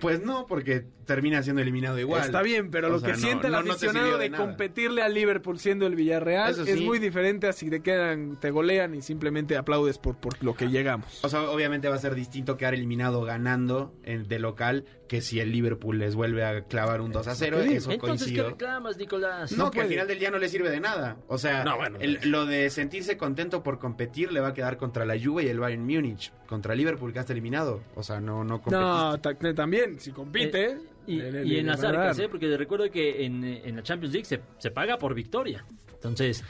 Pues 0.00 0.22
no, 0.22 0.46
porque 0.46 0.84
termina 1.04 1.42
siendo 1.42 1.60
eliminado 1.62 1.98
igual. 1.98 2.22
Está 2.22 2.42
bien, 2.42 2.70
pero 2.70 2.88
O 2.88 2.90
lo 2.90 2.98
sea, 3.00 3.08
que 3.08 3.12
no- 3.14 3.18
siente 3.18 3.46
el 3.48 3.52
no- 3.52 3.58
aficionado 3.58 4.18
de, 4.18 4.30
competirle 4.30 5.02
al 5.02 5.12
Liverpool 5.14 5.58
siendo 5.58 5.86
el 5.86 5.94
Villarreal 5.96 6.56
es 6.68 6.80
muy 6.80 6.98
diferente 6.98 7.46
a 7.48 7.52
si 7.52 7.68
te 7.70 7.80
quedan, 7.80 8.38
te 8.40 8.50
golean 8.50 8.94
y 8.94 9.02
simplemente 9.02 9.56
aplaudes 9.56 9.98
por, 9.98 10.16
por 10.16 10.42
lo 10.42 10.54
que 10.54 10.68
llegamos. 10.68 11.24
O 11.24 11.28
sea, 11.28 11.42
obviamente 11.50 11.88
va 11.88 11.96
a 11.96 11.98
ser 11.98 12.14
distinto 12.14 12.56
quedar 12.56 12.74
eliminado 12.74 13.22
ganando 13.22 13.92
en- 14.04 14.28
de 14.28 14.38
local 14.38 14.84
que 15.10 15.20
si 15.20 15.40
el 15.40 15.50
Liverpool 15.50 15.98
les 15.98 16.14
vuelve 16.14 16.44
a 16.44 16.62
clavar 16.62 17.00
un 17.00 17.10
2 17.10 17.26
a 17.26 17.34
0. 17.34 17.56
que 17.56 17.62
digo. 17.64 17.74
Eso 17.78 17.90
Entonces, 17.90 18.28
¿qué 18.28 18.34
coincido. 18.36 18.50
reclamas, 18.50 18.96
Nicolás? 18.96 19.50
No, 19.50 19.64
No 19.64 19.70
que 19.72 19.80
al 19.80 19.86
puede. 19.86 19.94
final 19.96 20.06
del 20.06 20.18
día 20.20 20.30
no 20.30 20.38
le 20.38 20.48
sirve 20.48 20.70
de 20.70 20.78
nada. 20.78 21.16
O 21.26 21.36
sea, 21.36 21.64
No, 21.64 21.76
bueno, 21.76 21.98
el- 22.00 22.20
lo 22.30 22.46
de 22.46 22.70
sentirse 22.70 23.16
contento 23.16 23.60
por 23.64 23.80
competir 23.80 24.30
le 24.30 24.38
va 24.38 24.48
a 24.50 24.54
quedar 24.54 24.76
contra 24.76 25.04
la 25.04 25.18
Juve 25.20 25.42
y 25.42 25.48
el 25.48 25.58
Bayern 25.58 25.82
Múnich. 25.84 26.32
Contra 26.46 26.76
Liverpool 26.76 27.12
que 27.12 27.18
está 27.18 27.32
eliminado. 27.32 27.82
O 27.96 28.04
sea, 28.04 28.20
no, 28.20 28.44
no 28.44 28.62
competiste. 28.62 28.78
No, 28.78 29.20
ta- 29.20 29.54
también, 29.54 29.98
si 29.98 30.12
compite. 30.12 30.64
Eh, 30.74 30.78
Y, 31.08 31.16
le- 31.16 31.32
le- 31.32 31.44
y 31.44 31.58
en 31.58 31.66
las 31.66 31.82
arcas. 31.82 32.16
¿eh? 32.20 32.28
Porque 32.28 32.56
recuerdo 32.56 32.88
que 32.88 33.24
en, 33.24 33.42
en 33.42 33.74
la 33.74 33.82
Champions 33.82 34.12
League 34.14 34.26
se, 34.26 34.40
se 34.58 34.70
paga 34.70 34.96
por 34.96 35.12
victoria. 35.14 35.64
Entonces, 35.92 36.44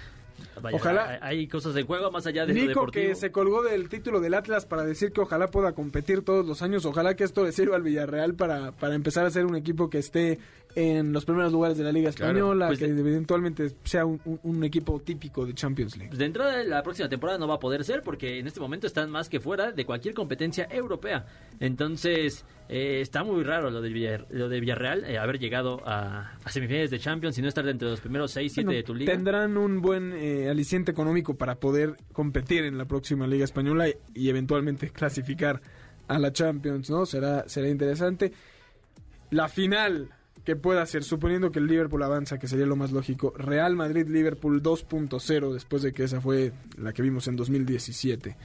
vaya, 0.60 0.76
Ojalá- 0.76 1.18
hay, 1.22 1.46
cosas 1.46 1.74
de 1.74 1.82
juego 1.82 2.10
más 2.10 2.26
allá 2.26 2.46
de 2.46 2.48
lo 2.48 2.54
Nico 2.54 2.68
deportivo. 2.68 3.08
que 3.08 3.14
se 3.14 3.30
colgó 3.32 3.62
del 3.62 3.88
título 3.88 4.20
del 4.20 4.34
Atlas 4.34 4.66
para 4.66 4.84
decir 4.84 5.12
que 5.12 5.20
ojalá 5.20 5.48
pueda 5.48 5.72
competir 5.72 6.22
todos 6.24 6.46
los 6.46 6.62
años, 6.62 6.84
ojalá 6.84 7.14
que 7.16 7.24
esto 7.24 7.44
le 7.44 7.52
sirva 7.52 7.76
al 7.76 7.82
Villarreal 7.82 8.34
para, 8.34 8.72
para 8.72 8.94
empezar 8.94 9.26
a 9.26 9.30
ser 9.30 9.46
un 9.46 9.56
equipo 9.56 9.90
que 9.90 9.98
esté 9.98 10.38
en 10.74 11.12
los 11.12 11.24
primeros 11.24 11.52
lugares 11.52 11.76
de 11.78 11.84
la 11.84 11.92
Liga 11.92 12.10
Claro, 12.12 12.30
Española, 12.32 12.66
pues 12.68 12.78
que 12.78 12.86
de- 12.92 13.00
eventualmente 13.00 13.70
sea 13.84 14.04
un, 14.06 14.20
un- 14.24 14.40
un 14.42 14.64
equipo 14.64 15.00
típico 15.00 15.44
de 15.46 15.54
Champions 15.54 15.96
League. 15.96 16.10
Pues 16.10 16.18
de 16.18 16.24
entrada, 16.26 16.62
la 16.64 16.82
próxima 16.82 17.08
temporada 17.08 17.38
no 17.38 17.48
va 17.48 17.54
a 17.54 17.60
poder 17.60 17.84
ser 17.84 18.02
porque 18.02 18.38
en 18.38 18.46
este 18.46 18.60
momento 18.60 18.86
están 18.86 19.10
más 19.10 19.28
que 19.28 19.40
fuera 19.40 19.72
de 19.72 19.84
cualquier 19.84 20.14
competencia 20.14 20.68
europea. 20.70 21.26
Entonces, 21.60 22.44
eh, 22.68 23.00
está 23.00 23.22
muy 23.24 23.42
raro 23.44 23.70
lo 23.70 23.80
de, 23.80 23.90
Villar- 23.90 24.26
lo 24.30 24.48
de 24.48 24.60
Villarreal, 24.60 25.04
eh, 25.04 25.18
haber 25.18 25.38
llegado 25.38 25.80
a, 25.86 26.32
a 26.44 26.50
semifinales 26.50 26.90
de 26.90 26.98
Champions 26.98 27.36
y 27.38 27.42
no 27.42 27.48
estar 27.48 27.64
dentro 27.64 27.88
de 27.88 27.92
los 27.92 28.00
primeros 28.00 28.30
6, 28.32 28.52
7 28.52 28.64
Bueno, 28.66 28.76
de 28.76 28.82
tu 28.82 28.94
liga. 28.94 29.12
Tendrán 29.12 29.56
un 29.56 29.80
buen 29.80 30.12
eh, 30.14 30.48
aliciente 30.48 30.90
económico 30.92 31.34
para 31.34 31.56
poder 31.56 31.94
competir 32.12 32.64
en 32.64 32.78
la 32.78 32.84
próxima 32.86 33.26
Liga 33.26 33.44
Española 33.44 33.88
y, 33.88 33.94
y 34.14 34.28
eventualmente 34.28 34.90
clasificar 34.90 35.60
a 36.08 36.18
la 36.18 36.32
Champions, 36.32 36.90
¿no? 36.90 37.06
Será, 37.06 37.48
será 37.48 37.68
interesante. 37.68 38.32
La 39.30 39.48
final 39.48 40.08
que 40.44 40.56
pueda 40.56 40.84
ser, 40.86 41.04
suponiendo 41.04 41.52
que 41.52 41.58
el 41.58 41.66
Liverpool 41.66 42.02
avanza, 42.02 42.38
que 42.38 42.48
sería 42.48 42.66
lo 42.66 42.76
más 42.76 42.92
lógico, 42.92 43.32
Real 43.36 43.76
Madrid-Liverpool 43.76 44.62
2.0, 44.62 45.52
después 45.52 45.82
de 45.82 45.92
que 45.92 46.04
esa 46.04 46.20
fue 46.20 46.52
la 46.78 46.92
que 46.92 47.02
vimos 47.02 47.28
en 47.28 47.36
2017. 47.36 48.36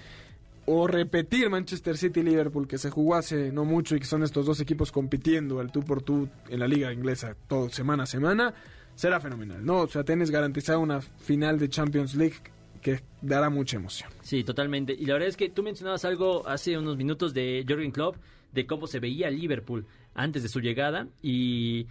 O 0.68 0.88
repetir 0.88 1.50
Manchester 1.50 1.96
City-Liverpool, 1.96 2.68
que 2.68 2.78
se 2.78 2.90
jugó 2.90 3.16
hace 3.16 3.52
no 3.52 3.66
mucho 3.66 3.96
y 3.96 4.00
que 4.00 4.06
son 4.06 4.24
estos 4.24 4.46
dos 4.46 4.60
equipos 4.60 4.92
compitiendo 4.92 5.60
al 5.60 5.72
tú 5.72 5.84
por 5.84 6.02
tú 6.02 6.28
en 6.50 6.60
la 6.60 6.68
liga 6.68 6.92
inglesa 6.92 7.36
todo 7.48 7.70
semana 7.70 8.04
a 8.04 8.08
semana, 8.08 8.54
será 8.96 9.20
fenomenal, 9.20 9.64
¿no? 9.64 9.82
O 9.82 9.88
sea, 9.88 10.04
tienes 10.04 10.32
garantizada 10.32 10.80
una 10.80 11.02
final 11.02 11.60
de 11.60 11.70
Champions 11.70 12.16
League 12.16 12.38
que 12.82 13.02
dará 13.22 13.50
mucha 13.50 13.78
emoción. 13.78 14.10
Sí, 14.22 14.44
totalmente. 14.44 14.94
Y 14.94 15.06
la 15.06 15.14
verdad 15.14 15.30
es 15.30 15.38
que 15.38 15.50
tú 15.50 15.64
mencionabas 15.64 16.06
algo 16.06 16.48
hace 16.48 16.78
unos 16.78 16.98
minutos 16.98 17.34
de 17.34 17.64
Jürgen 17.68 17.92
Klopp, 17.92 18.16
de 18.56 18.66
cómo 18.66 18.88
se 18.88 19.00
veía 19.00 19.30
Liverpool 19.30 19.86
antes 20.16 20.42
de 20.42 20.50
su 20.50 20.60
llegada. 20.62 21.08
Y 21.22 21.86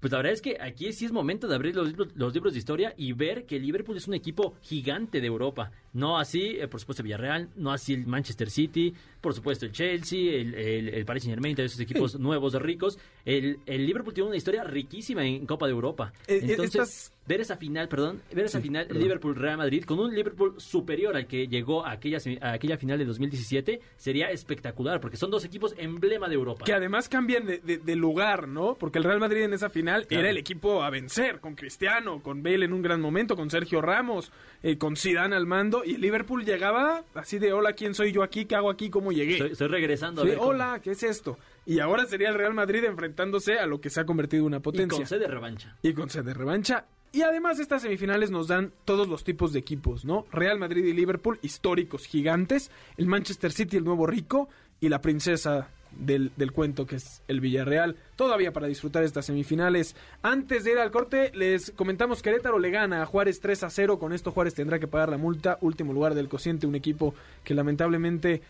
pues 0.00 0.12
la 0.12 0.18
verdad 0.18 0.34
es 0.34 0.42
que 0.42 0.58
aquí 0.60 0.92
sí 0.92 1.06
es 1.06 1.10
momento 1.12 1.48
de 1.48 1.54
abrir 1.54 1.74
los 1.74 1.88
libros, 1.88 2.08
los 2.14 2.34
libros 2.34 2.52
de 2.52 2.58
historia 2.58 2.92
y 2.98 3.12
ver 3.14 3.46
que 3.46 3.58
Liverpool 3.58 3.96
es 3.96 4.06
un 4.06 4.14
equipo 4.14 4.54
gigante 4.60 5.20
de 5.22 5.26
Europa. 5.26 5.72
No 5.94 6.18
así, 6.18 6.56
eh, 6.60 6.68
por 6.68 6.80
supuesto, 6.80 7.02
Villarreal, 7.02 7.48
no 7.56 7.72
así 7.72 7.94
el 7.94 8.06
Manchester 8.06 8.50
City, 8.50 8.92
por 9.22 9.32
supuesto 9.32 9.64
el 9.64 9.72
Chelsea, 9.72 10.34
el, 10.34 10.54
el, 10.54 10.88
el 10.90 11.04
Paris 11.06 11.22
Saint 11.22 11.34
Germain, 11.34 11.56
todos 11.56 11.70
esos 11.70 11.80
equipos 11.80 12.18
nuevos, 12.20 12.52
ricos. 12.60 12.98
El, 13.24 13.58
el 13.64 13.86
Liverpool 13.86 14.12
tiene 14.12 14.28
una 14.28 14.36
historia 14.36 14.62
riquísima 14.64 15.24
en 15.24 15.46
Copa 15.46 15.66
de 15.66 15.72
Europa. 15.72 16.12
Eh, 16.28 16.34
eh, 16.36 16.40
Entonces, 16.50 16.74
estas- 16.74 17.12
ver 17.26 17.40
esa 17.40 17.56
final, 17.56 17.88
perdón, 17.88 18.22
ver 18.32 18.44
esa 18.46 18.58
Sí, 18.58 18.64
final. 18.64 18.86
Liverpool-Real 18.90 19.56
Madrid 19.58 19.84
con 19.84 19.98
un 19.98 20.14
Liverpool 20.14 20.54
superior 20.58 21.16
al 21.16 21.26
que 21.26 21.48
llegó 21.48 21.84
a 21.84 21.92
aquella, 21.92 22.18
a 22.40 22.52
aquella 22.52 22.76
final 22.78 22.98
de 22.98 23.04
2017 23.04 23.80
sería 23.96 24.30
espectacular 24.30 25.00
porque 25.00 25.16
son 25.16 25.30
dos 25.30 25.44
equipos 25.44 25.74
emblema 25.78 26.28
de 26.28 26.34
Europa. 26.34 26.64
Que 26.64 26.72
además 26.72 27.08
cambian 27.08 27.46
de, 27.46 27.58
de- 27.58 27.78
de 27.78 27.96
lugar, 27.96 28.46
¿no? 28.48 28.74
Porque 28.74 28.98
el 28.98 29.04
Real 29.04 29.18
Madrid 29.20 29.42
en 29.42 29.52
esa 29.54 29.68
final 29.70 30.06
Claro. 30.06 30.20
era 30.20 30.30
el 30.30 30.36
equipo 30.38 30.82
a 30.82 30.90
vencer, 30.90 31.40
con 31.40 31.54
Cristiano, 31.54 32.22
con 32.22 32.42
Bale 32.42 32.64
en 32.64 32.72
un 32.72 32.82
gran 32.82 33.00
momento, 33.00 33.36
con 33.36 33.50
Sergio 33.50 33.80
Ramos, 33.82 34.30
eh, 34.62 34.78
con 34.78 34.96
Zidane 34.96 35.34
al 35.36 35.46
mando, 35.46 35.82
y 35.84 35.94
el 35.96 36.00
Liverpool 36.00 36.44
llegaba 36.44 37.02
así 37.14 37.38
de, 37.38 37.52
hola, 37.52 37.72
¿quién 37.72 37.94
soy 37.94 38.12
yo 38.12 38.22
aquí? 38.22 38.44
¿Qué 38.44 38.54
hago 38.54 38.70
aquí? 38.70 38.90
¿Cómo 38.90 39.12
llegué? 39.12 39.32
Estoy, 39.34 39.52
estoy 39.52 39.68
regresando 39.68 40.22
Sí, 40.22 40.28
a 40.28 40.30
ver 40.30 40.38
cómo- 40.38 40.50
hola, 40.50 40.80
¿qué 40.82 40.92
es 40.92 41.02
esto? 41.02 41.38
Y 41.64 41.80
ahora 41.80 42.06
sería 42.06 42.28
el 42.28 42.34
Real 42.36 42.54
Madrid 42.54 42.84
enfrentándose 42.84 43.58
a 43.58 43.66
lo 43.66 43.80
que 43.80 43.90
se 43.90 44.00
ha 44.00 44.06
convertido 44.06 44.42
en 44.42 44.46
una 44.46 44.56
y 44.58 44.60
potencia. 44.60 44.96
con 44.98 45.06
sed 45.06 45.18
de 45.18 45.26
revancha. 45.26 45.76
y 45.82 45.92
con 45.92 46.08
sed 46.08 46.24
de 46.24 46.34
revancha. 46.34 46.86
Y 47.16 47.22
además 47.22 47.58
estas 47.58 47.80
semifinales 47.80 48.30
nos 48.30 48.48
dan 48.48 48.72
todos 48.84 49.08
los 49.08 49.24
tipos 49.24 49.54
de 49.54 49.58
equipos, 49.58 50.04
¿no? 50.04 50.26
Real 50.32 50.58
Madrid 50.58 50.84
y 50.84 50.92
Liverpool, 50.92 51.38
históricos 51.40 52.04
gigantes, 52.04 52.70
el 52.98 53.06
Manchester 53.06 53.52
City, 53.52 53.78
el 53.78 53.84
nuevo 53.84 54.06
rico, 54.06 54.50
y 54.82 54.90
la 54.90 55.00
princesa 55.00 55.70
del, 55.92 56.30
del 56.36 56.52
cuento 56.52 56.86
que 56.86 56.96
es 56.96 57.22
el 57.26 57.40
Villarreal. 57.40 57.96
Todavía 58.16 58.52
para 58.52 58.66
disfrutar 58.66 59.02
estas 59.02 59.24
semifinales. 59.24 59.96
Antes 60.20 60.64
de 60.64 60.72
ir 60.72 60.78
al 60.78 60.90
corte, 60.90 61.32
les 61.34 61.70
comentamos 61.70 62.20
que 62.20 62.28
Querétaro 62.28 62.58
le 62.58 62.68
gana 62.68 63.00
a 63.00 63.06
Juárez 63.06 63.40
3 63.40 63.62
a 63.62 63.70
0. 63.70 63.98
Con 63.98 64.12
esto 64.12 64.30
Juárez 64.30 64.52
tendrá 64.52 64.78
que 64.78 64.86
pagar 64.86 65.08
la 65.08 65.16
multa. 65.16 65.56
Último 65.62 65.94
lugar 65.94 66.14
del 66.14 66.28
cociente, 66.28 66.66
un 66.66 66.74
equipo 66.74 67.14
que 67.44 67.54
lamentablemente 67.54 68.42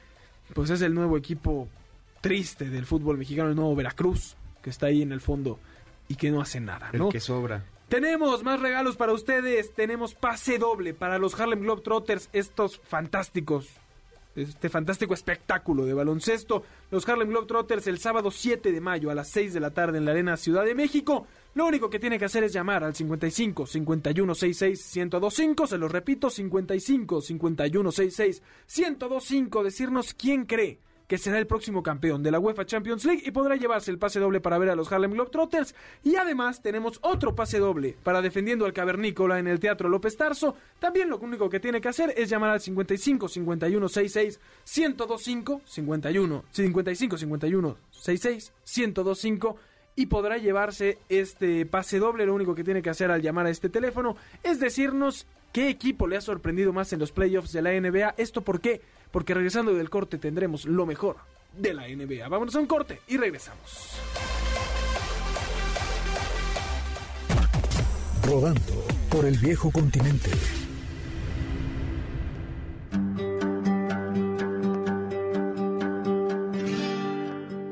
pues 0.55 0.71
es 0.71 0.83
el 0.83 0.93
nuevo 0.93 1.17
equipo 1.17 1.69
triste 2.21 2.69
del 2.69 2.85
fútbol 2.85 3.17
mexicano, 3.17 3.49
el 3.49 3.55
nuevo 3.55 3.77
Veracruz, 3.77 4.35
que 4.61 4.71
está 4.71 4.87
ahí 4.87 5.03
en 5.03 5.13
el 5.13 5.21
fondo 5.21 5.61
y 6.09 6.17
que 6.17 6.33
no 6.33 6.41
hace 6.41 6.59
nada, 6.59 6.91
El 6.93 6.99
¿no? 6.99 7.11
que 7.11 7.21
sobra. 7.21 7.63
Tenemos 7.89 8.43
más 8.43 8.61
regalos 8.61 8.97
para 8.97 9.13
ustedes. 9.13 9.73
Tenemos 9.73 10.15
pase 10.15 10.59
doble 10.59 10.93
para 10.93 11.19
los 11.19 11.39
Harlem 11.39 11.61
Globetrotters, 11.61 12.29
estos 12.33 12.81
fantásticos. 12.81 13.69
Este 14.35 14.69
fantástico 14.69 15.15
espectáculo 15.15 15.87
de 15.87 15.95
baloncesto. 15.95 16.65
Los 16.91 17.09
Harlem 17.09 17.29
Globetrotters 17.29 17.87
el 17.87 17.99
sábado 17.99 18.33
7 18.33 18.73
de 18.73 18.81
mayo 18.81 19.11
a 19.11 19.15
las 19.15 19.29
6 19.29 19.55
de 19.55 19.61
la 19.61 19.71
tarde 19.71 19.99
en 19.99 20.05
la 20.05 20.11
Arena 20.11 20.37
Ciudad 20.37 20.65
de 20.65 20.75
México. 20.75 21.29
Lo 21.55 21.65
único 21.65 21.89
que 21.89 22.01
tiene 22.01 22.19
que 22.19 22.25
hacer 22.25 22.43
es 22.43 22.53
llamar 22.53 22.83
al 22.83 22.95
55 22.95 23.67
51 23.67 24.35
66 24.35 24.97
1025. 24.97 25.67
Se 25.69 25.79
los 25.79 25.91
repito, 25.91 26.29
55 26.29 27.21
51 27.21 27.93
66 27.93 28.43
1025. 28.77 29.63
Decirnos 29.63 30.13
quién 30.13 30.45
cree 30.45 30.81
que 31.07 31.19
será 31.19 31.39
el 31.39 31.47
próximo 31.47 31.83
campeón 31.83 32.23
de 32.23 32.31
la 32.31 32.39
UEFA 32.39 32.67
Champions 32.67 33.05
League 33.05 33.23
y 33.25 33.31
podrá 33.31 33.57
llevarse 33.57 33.91
el 33.91 33.99
pase 33.99 34.21
doble 34.21 34.41
para 34.41 34.59
ver 34.59 34.71
a 34.71 34.77
los 34.77 34.91
Harlem 34.91 35.13
Globetrotters. 35.13 35.75
Y 36.03 36.17
además 36.17 36.63
tenemos 36.63 36.99
otro 37.03 37.35
pase 37.35 37.59
doble 37.59 37.97
para 38.03 38.23
defendiendo 38.23 38.65
al 38.65 38.73
Cavernícola 38.73 39.39
en 39.39 39.47
el 39.47 39.61
Teatro 39.61 39.89
López 39.89 40.17
Tarso. 40.17 40.57
También 40.79 41.09
lo 41.09 41.19
único 41.19 41.49
que 41.49 41.61
tiene 41.61 41.81
que 41.81 41.89
hacer 41.89 42.13
es 42.17 42.29
llamar 42.29 42.51
al 42.51 42.61
55 42.61 43.29
51 43.29 43.89
66 43.89 44.41
1025 44.77 45.61
51 45.65 46.45
55 46.51 47.19
51 47.19 47.77
66 47.91 48.53
1025 48.77 49.57
y 49.97 50.07
podrá 50.07 50.37
llevarse 50.37 50.99
este 51.09 51.67
pase 51.67 51.99
doble. 51.99 52.27
Lo 52.27 52.35
único 52.35 52.55
que 52.55 52.63
tiene 52.63 52.83
que 52.83 52.91
hacer 52.91 53.11
al 53.11 53.23
llamar 53.23 53.47
a 53.47 53.51
este 53.51 53.69
teléfono 53.69 54.17
es 54.43 54.61
decirnos 54.61 55.27
qué 55.57 55.71
equipo 55.71 56.07
le 56.07 56.19
ha 56.19 56.21
sorprendido 56.21 56.75
más 56.75 56.93
en 56.93 56.99
los 56.99 57.13
playoffs 57.13 57.51
de 57.51 57.63
la 57.63 57.71
NBA. 57.73 58.17
¿Esto 58.19 58.43
por 58.43 58.61
qué? 58.61 58.83
Porque 59.11 59.33
regresando 59.33 59.73
del 59.73 59.89
corte 59.89 60.19
tendremos 60.19 60.67
lo 60.67 60.85
mejor 60.85 61.17
de 61.57 61.73
la 61.73 61.89
NBA. 61.89 62.29
Vámonos 62.29 62.55
a 62.57 62.61
un 62.61 62.67
corte 62.67 63.01
y 63.09 63.17
regresamos. 63.17 63.97
Rodando 68.23 68.85
por 69.09 69.25
el 69.25 69.39
viejo 69.39 69.71
continente. 69.71 70.31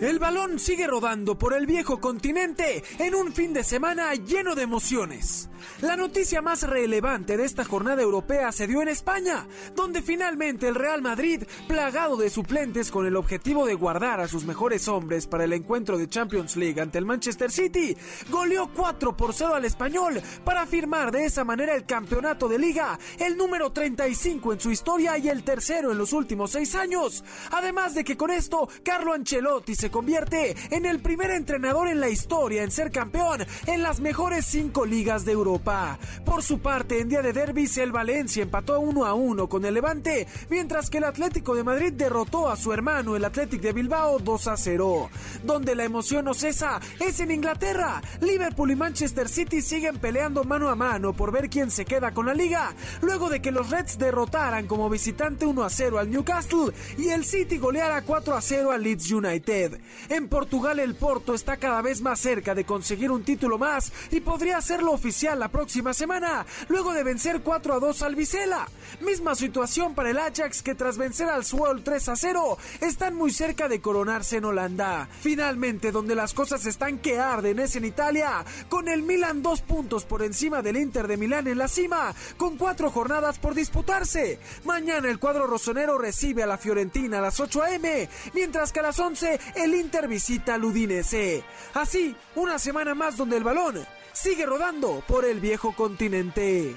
El 0.00 0.19
balón 0.19 0.59
sigue 0.59 0.87
rodando 0.87 1.37
por 1.37 1.53
el 1.53 1.67
viejo 1.67 2.00
continente 2.00 2.83
en 2.99 3.14
un 3.14 3.35
fin 3.35 3.53
de 3.53 3.62
semana 3.62 4.14
lleno 4.14 4.55
de 4.55 4.62
emociones. 4.62 5.50
La 5.80 5.97
noticia 5.97 6.42
más 6.42 6.62
relevante 6.62 7.37
de 7.37 7.44
esta 7.44 7.64
jornada 7.64 8.02
europea 8.02 8.52
se 8.52 8.66
dio 8.66 8.83
en 8.83 8.88
España, 8.88 9.47
donde 9.75 10.02
finalmente 10.02 10.68
el 10.68 10.75
Real 10.75 11.02
Madrid, 11.02 11.44
plagado 11.68 12.16
de 12.16 12.30
suplentes 12.30 12.90
con 12.90 13.06
el 13.06 13.16
objetivo 13.16 13.66
de 13.66 13.75
guardar 13.75 14.21
a 14.21 14.28
sus 14.28 14.44
mejores 14.44 14.88
hombres 14.88 15.26
para 15.26 15.44
el 15.44 15.52
encuentro 15.52 15.99
de 15.99 16.09
Champions 16.09 16.56
League 16.56 16.80
ante 16.80 16.99
el 16.99 17.06
Manchester 17.06 17.50
City, 17.50 17.97
goleó 18.30 18.71
4 18.75 19.16
por 19.16 19.35
0 19.35 19.54
al 19.54 19.64
español 19.64 20.21
para 20.44 20.66
firmar 20.66 21.11
de 21.11 21.26
esa 21.26 21.44
manera 21.44 21.75
el 21.75 21.85
campeonato 21.85 22.49
de 22.49 22.59
liga, 22.59 22.99
el 23.18 23.37
número 23.37 23.73
35 23.73 24.52
en 24.52 24.61
su 24.61 24.71
historia 24.71 25.18
y 25.18 25.28
el 25.28 25.44
tercero 25.44 25.92
en 25.92 25.99
los 25.99 26.12
últimos 26.12 26.52
seis 26.52 26.75
años. 26.75 27.25
Además 27.50 27.94
de 27.94 28.04
que 28.04 28.16
con 28.16 28.30
esto, 28.30 28.68
Carlo 28.83 29.12
Ancelotti 29.12 29.75
se 29.75 29.90
convierte 29.90 30.54
en 30.71 30.87
el 30.87 31.00
primer 31.00 31.30
entrenador 31.30 31.88
en 31.88 32.00
la 32.00 32.09
historia 32.09 32.62
en 32.62 32.71
ser 32.71 32.90
campeón 32.90 33.44
en 33.66 33.83
las 33.83 34.00
mejores 34.00 34.47
cinco 34.47 34.85
ligas 34.87 35.25
de 35.25 35.33
Europa. 35.33 35.53
Por 35.58 36.42
su 36.42 36.58
parte, 36.58 37.00
en 37.00 37.08
día 37.08 37.23
de 37.23 37.32
derbis, 37.32 37.78
el 37.78 37.92
Valencia 37.92 38.42
empató 38.42 38.80
1 38.80 39.04
a 39.04 39.14
1 39.14 39.49
con 39.49 39.64
el 39.64 39.75
Levante, 39.75 40.26
mientras 40.50 40.90
que 40.90 40.99
el 40.99 41.04
Atlético 41.04 41.54
de 41.54 41.64
Madrid 41.64 41.92
derrotó 41.92 42.49
a 42.49 42.56
su 42.56 42.73
hermano, 42.73 43.16
el 43.16 43.25
Atlético 43.25 43.64
de 43.64 43.73
Bilbao, 43.73 44.18
2 44.18 44.49
a 44.49 44.56
0. 44.56 45.11
Donde 45.44 45.75
la 45.75 45.84
emoción 45.84 46.25
no 46.25 46.34
cesa 46.34 46.80
es 46.99 47.20
en 47.20 47.30
Inglaterra. 47.30 48.02
Liverpool 48.20 48.70
y 48.70 48.76
Manchester 48.76 49.28
City 49.28 49.62
siguen 49.62 49.99
peleando 49.99 50.44
mano 50.44 50.68
a 50.68 50.75
mano 50.75 51.12
por 51.12 51.32
ver 51.32 51.49
quién 51.49 51.70
se 51.70 51.84
queda 51.84 52.12
con 52.12 52.26
la 52.26 52.34
liga, 52.34 52.75
luego 53.02 53.28
de 53.28 53.40
que 53.40 53.52
los 53.52 53.70
Reds 53.70 53.99
derrotaran 53.99 54.66
como 54.66 54.90
visitante 54.90 55.46
1 55.46 55.62
a 55.62 55.70
0 55.70 55.99
al 55.99 56.11
Newcastle 56.11 56.73
y 56.99 57.08
el 57.08 57.25
City 57.25 57.58
goleara 57.58 58.02
4 58.02 58.34
a 58.34 58.40
0 58.40 58.73
al 58.73 58.82
Leeds 58.82 59.11
United. 59.11 59.80
En 60.08 60.28
Portugal 60.28 60.78
el 60.78 60.94
Porto 60.94 61.34
está 61.34 61.56
cada 61.56 61.82
vez 61.82 62.00
más 62.00 62.20
cerca 62.20 62.54
de 62.54 62.64
conseguir 62.64 63.11
un 63.11 63.25
título 63.25 63.58
más 63.58 63.92
y 64.11 64.20
podría 64.20 64.58
hacerlo 64.58 64.92
oficial 64.92 65.42
la 65.44 65.50
próxima 65.50 65.92
semana, 65.92 66.46
luego 66.68 66.94
de 66.94 67.04
vencer 67.04 67.42
4 67.42 67.74
a 67.74 67.78
2 67.78 68.00
al 68.00 68.14
Vizela. 68.14 68.66
Misma 69.02 69.34
situación 69.34 69.94
para 69.94 70.08
el 70.08 70.16
Ajax 70.16 70.62
que 70.62 70.74
tras 70.74 70.96
vencer 70.96 71.28
al 71.28 71.44
Swell 71.44 71.84
3 71.84 72.08
a 72.08 72.16
0 72.16 72.56
están 72.80 73.14
muy 73.14 73.30
cerca 73.30 73.68
de 73.68 73.82
coronarse 73.82 74.38
en 74.38 74.46
Holanda. 74.46 75.06
Finalmente, 75.20 75.92
donde 75.92 76.14
las 76.14 76.32
cosas 76.32 76.64
están 76.64 76.96
que 76.96 77.18
arden 77.18 77.58
es 77.58 77.76
en 77.76 77.84
Italia, 77.84 78.42
con 78.70 78.88
el 78.88 79.02
Milan 79.02 79.42
dos 79.42 79.60
puntos 79.60 80.06
por 80.06 80.22
encima 80.22 80.62
del 80.62 80.78
Inter 80.78 81.06
de 81.06 81.18
Milán 81.18 81.46
en 81.46 81.58
la 81.58 81.68
cima, 81.68 82.14
con 82.38 82.56
cuatro 82.56 82.90
jornadas 82.90 83.38
por 83.38 83.54
disputarse. 83.54 84.38
Mañana 84.64 85.10
el 85.10 85.18
cuadro 85.18 85.46
rosonero 85.46 85.98
recibe 85.98 86.42
a 86.42 86.46
la 86.46 86.56
Fiorentina 86.56 87.18
a 87.18 87.20
las 87.20 87.38
8 87.38 87.62
a.m., 87.64 88.08
mientras 88.32 88.72
que 88.72 88.80
a 88.80 88.84
las 88.84 88.98
11 88.98 89.38
el 89.56 89.74
Inter 89.74 90.08
visita 90.08 90.54
al 90.54 90.64
Udinese. 90.64 91.44
Así, 91.74 92.16
una 92.34 92.58
semana 92.58 92.94
más 92.94 93.18
donde 93.18 93.36
el 93.36 93.44
balón 93.44 93.84
sigue 94.14 94.47
rodando 94.47 95.02
por 95.06 95.26
el 95.26 95.40
viejo 95.40 95.75
continente. 95.75 96.75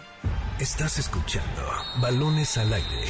Estás 0.59 0.97
escuchando 0.97 1.61
Balones 2.01 2.57
al 2.57 2.73
aire. 2.73 3.05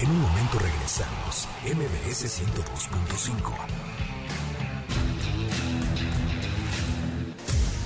En 0.00 0.10
un 0.10 0.20
momento 0.20 0.58
regresamos. 0.58 1.46
MBS 1.64 2.42
102.5. 2.42 3.52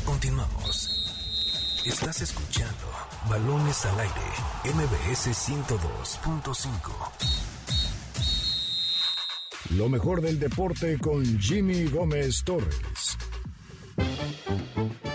Continuamos. 0.04 0.96
Estás 1.84 2.22
escuchando 2.22 2.86
Balones 3.28 3.84
al 3.86 4.00
aire. 4.00 4.14
MBS 4.74 5.28
102.5. 5.28 6.90
Lo 9.70 9.88
mejor 9.88 10.20
del 10.20 10.38
deporte 10.38 10.98
con 10.98 11.24
Jimmy 11.38 11.86
Gómez 11.86 12.44
Torres. 12.44 13.16
Thank 14.20 14.38
you. 14.76 15.09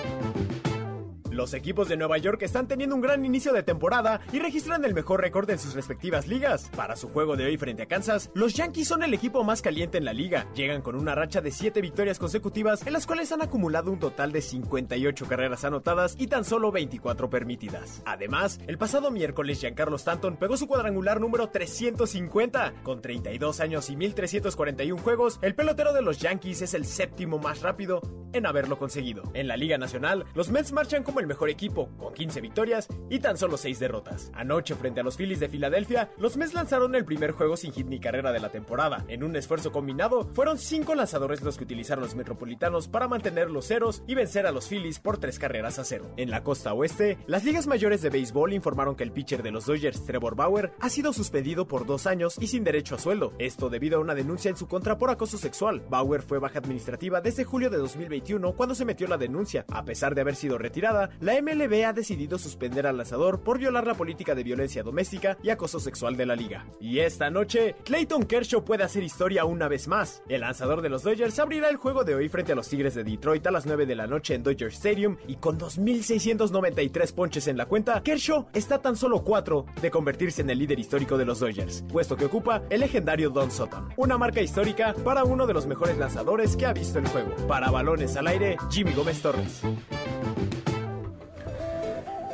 Los 1.36 1.54
equipos 1.54 1.90
de 1.90 1.98
Nueva 1.98 2.18
York 2.18 2.42
están 2.44 2.66
teniendo 2.66 2.96
un 2.96 3.02
gran 3.02 3.26
inicio 3.26 3.52
de 3.52 3.62
temporada 3.62 4.22
y 4.32 4.40
registran 4.40 4.86
el 4.86 4.94
mejor 4.94 5.20
récord 5.20 5.50
en 5.50 5.60
sus 5.60 5.74
respectivas 5.74 6.28
ligas. 6.28 6.72
Para 6.78 6.96
su 6.96 7.10
juego 7.10 7.36
de 7.36 7.44
hoy 7.44 7.58
frente 7.58 7.84
a 7.84 7.88
Kansas, 7.88 8.32
los 8.34 8.54
Yankees 8.54 8.88
son 8.88 9.04
el 9.04 9.14
equipo 9.14 9.44
más 9.44 9.62
caliente 9.62 9.98
en 9.98 10.06
la 10.06 10.14
liga. 10.14 10.48
Llegan 10.56 10.82
con 10.82 10.96
una 10.96 11.14
racha 11.14 11.42
de 11.42 11.52
7 11.52 11.82
victorias 11.82 12.20
consecutivas 12.20 12.88
en 12.88 12.94
las 12.94 13.06
cuales 13.06 13.34
han 13.34 13.42
acumulado 13.42 13.92
un 13.92 14.00
total 14.00 14.32
de 14.32 14.42
58 14.42 15.26
carreras 15.28 15.66
anotadas 15.66 16.16
y 16.18 16.28
tan 16.28 16.46
solo 16.46 16.72
24 16.72 17.30
permitidas. 17.30 18.02
Además, 18.06 18.62
el 18.66 18.78
pasado 18.78 19.12
miércoles 19.12 19.60
Giancarlo 19.60 19.98
Stanton 19.98 20.38
pegó 20.38 20.56
su 20.56 20.68
cuadrangular 20.68 21.20
número 21.20 21.50
350. 21.50 22.76
Con 22.82 23.02
32 23.02 23.60
años 23.60 23.90
y 23.90 23.98
1341 23.98 25.02
juegos, 25.02 25.40
el 25.42 25.54
pelotero 25.54 25.92
de 25.92 26.02
los 26.02 26.18
Yankees 26.20 26.62
es 26.62 26.74
el 26.74 26.86
séptimo 26.86 27.40
más 27.40 27.62
rápido 27.62 28.00
en 28.32 28.46
haberlo 28.46 28.78
conseguido. 28.78 29.24
En 29.34 29.50
la 29.50 29.58
Liga 29.58 29.78
Nacional, 29.78 30.26
los 30.34 30.50
Mets 30.50 30.72
marchan 30.72 31.04
como 31.04 31.20
el 31.20 31.25
mejor 31.28 31.50
equipo, 31.50 31.90
con 31.98 32.14
15 32.14 32.42
victorias 32.42 32.88
y 33.10 33.20
tan 33.20 33.38
solo 33.38 33.58
6 33.58 33.80
derrotas. 33.80 34.32
Anoche, 34.34 34.76
frente 34.76 35.00
a 35.00 35.04
los 35.04 35.18
Phillies 35.18 35.40
de 35.40 35.50
Filadelfia, 35.50 36.10
los 36.18 36.38
Mets 36.38 36.54
lanzaron 36.54 36.96
el 36.96 37.06
primer 37.06 37.32
juego 37.32 37.58
sin 37.58 37.72
hit 37.72 37.88
ni 37.88 38.00
carrera 38.00 38.32
de 38.32 38.40
la 38.40 38.50
temporada. 38.50 39.06
En 39.08 39.24
un 39.24 39.36
esfuerzo 39.36 39.72
combinado, 39.72 40.30
fueron 40.34 40.58
5 40.58 40.96
lanzadores 40.96 41.42
los 41.42 41.58
que 41.58 41.64
utilizaron 41.64 42.04
los 42.04 42.16
metropolitanos 42.16 42.88
para 42.88 43.08
mantener 43.08 43.50
los 43.50 43.68
ceros 43.68 44.04
y 44.08 44.16
vencer 44.16 44.48
a 44.48 44.52
los 44.52 44.68
Phillies 44.68 45.00
por 45.00 45.18
3 45.18 45.40
carreras 45.40 45.80
a 45.80 45.84
cero. 45.84 46.12
En 46.18 46.30
la 46.30 46.44
costa 46.44 46.74
oeste, 46.74 47.18
las 47.28 47.44
ligas 47.44 47.68
mayores 47.68 48.02
de 48.02 48.10
béisbol 48.10 48.54
informaron 48.54 48.96
que 48.96 49.04
el 49.04 49.12
pitcher 49.12 49.44
de 49.44 49.52
los 49.52 49.66
Dodgers, 49.66 50.06
Trevor 50.06 50.36
Bauer, 50.36 50.74
ha 50.80 50.90
sido 50.90 51.14
suspendido 51.14 51.68
por 51.68 51.86
dos 51.86 52.08
años 52.08 52.36
y 52.40 52.48
sin 52.48 52.64
derecho 52.64 52.96
a 52.96 53.00
sueldo. 53.00 53.34
Esto 53.40 53.70
debido 53.70 53.98
a 53.98 54.02
una 54.02 54.16
denuncia 54.16 54.50
en 54.50 54.58
su 54.58 54.68
contra 54.68 54.98
por 54.98 55.10
acoso 55.10 55.38
sexual. 55.38 55.84
Bauer 55.90 56.22
fue 56.22 56.40
baja 56.40 56.60
administrativa 56.60 57.22
desde 57.22 57.44
julio 57.44 57.70
de 57.70 57.78
2021 57.78 58.54
cuando 58.54 58.76
se 58.76 58.86
metió 58.86 59.08
la 59.08 59.18
denuncia. 59.18 59.66
A 59.70 59.86
pesar 59.86 60.16
de 60.16 60.22
haber 60.22 60.36
sido 60.36 60.58
retirada, 60.58 61.10
la 61.20 61.42
MLB 61.42 61.86
ha 61.86 61.94
decidido 61.94 62.38
suspender 62.38 62.88
al 62.88 62.98
lanzador 62.98 63.42
por 63.42 63.60
violar 63.60 63.88
la 63.88 63.94
política 63.94 64.36
de 64.36 64.44
violencia 64.44 64.84
doméstica 64.84 65.38
y 65.44 65.50
acoso 65.50 65.80
sexual 65.80 66.18
de 66.18 66.26
la 66.26 66.36
liga. 66.36 66.66
Y 66.80 67.00
esta 67.00 67.30
noche, 67.30 67.76
Clayton 67.84 68.24
Kershaw 68.24 68.64
puede 68.64 68.84
hacer 68.84 69.04
historia 69.04 69.46
una 69.46 69.68
vez 69.68 69.88
más. 69.88 70.22
El 70.28 70.42
lanzador 70.42 70.82
de 70.82 70.90
los 70.90 71.04
Dodgers 71.04 71.40
abrirá 71.40 71.70
el 71.70 71.78
juego 71.78 72.04
de 72.04 72.16
hoy 72.16 72.30
frente 72.30 72.52
a 72.52 72.56
los 72.56 72.70
Tigres 72.70 72.96
de 72.96 73.04
Detroit 73.04 73.46
a 73.48 73.52
las 73.52 73.66
9 73.66 73.86
de 73.86 73.96
la 73.96 74.08
noche 74.08 74.36
en 74.36 74.44
Dodger 74.44 74.70
Stadium 74.70 75.18
y 75.28 75.36
con 75.38 75.60
2.693 75.60 77.14
ponches 77.14 77.48
en 77.48 77.58
la 77.58 77.66
cuenta, 77.66 78.02
Kershaw 78.04 78.48
está 78.54 78.82
tan 78.82 78.96
solo 78.96 79.24
4 79.24 79.66
de 79.82 79.92
convertirse 79.92 80.42
en 80.42 80.50
el 80.50 80.60
líder 80.60 80.80
histórico 80.80 81.18
de 81.18 81.26
los 81.26 81.40
Dodgers, 81.40 81.84
puesto 81.92 82.16
que 82.18 82.26
ocupa 82.26 82.64
el 82.70 82.82
legendario 82.82 83.30
Don 83.30 83.52
Sutton, 83.52 83.90
una 83.98 84.18
marca 84.18 84.42
histórica 84.42 84.94
para 85.04 85.24
uno 85.24 85.48
de 85.48 85.54
los 85.54 85.68
mejores 85.68 85.98
lanzadores 85.98 86.56
que 86.56 86.66
ha 86.66 86.74
visto 86.74 87.00
el 87.00 87.08
juego. 87.08 87.36
Para 87.48 87.72
balones 87.72 88.16
al 88.16 88.28
aire, 88.28 88.58
Jimmy 88.70 88.94
Gómez 88.94 89.22
Torres. 89.22 89.62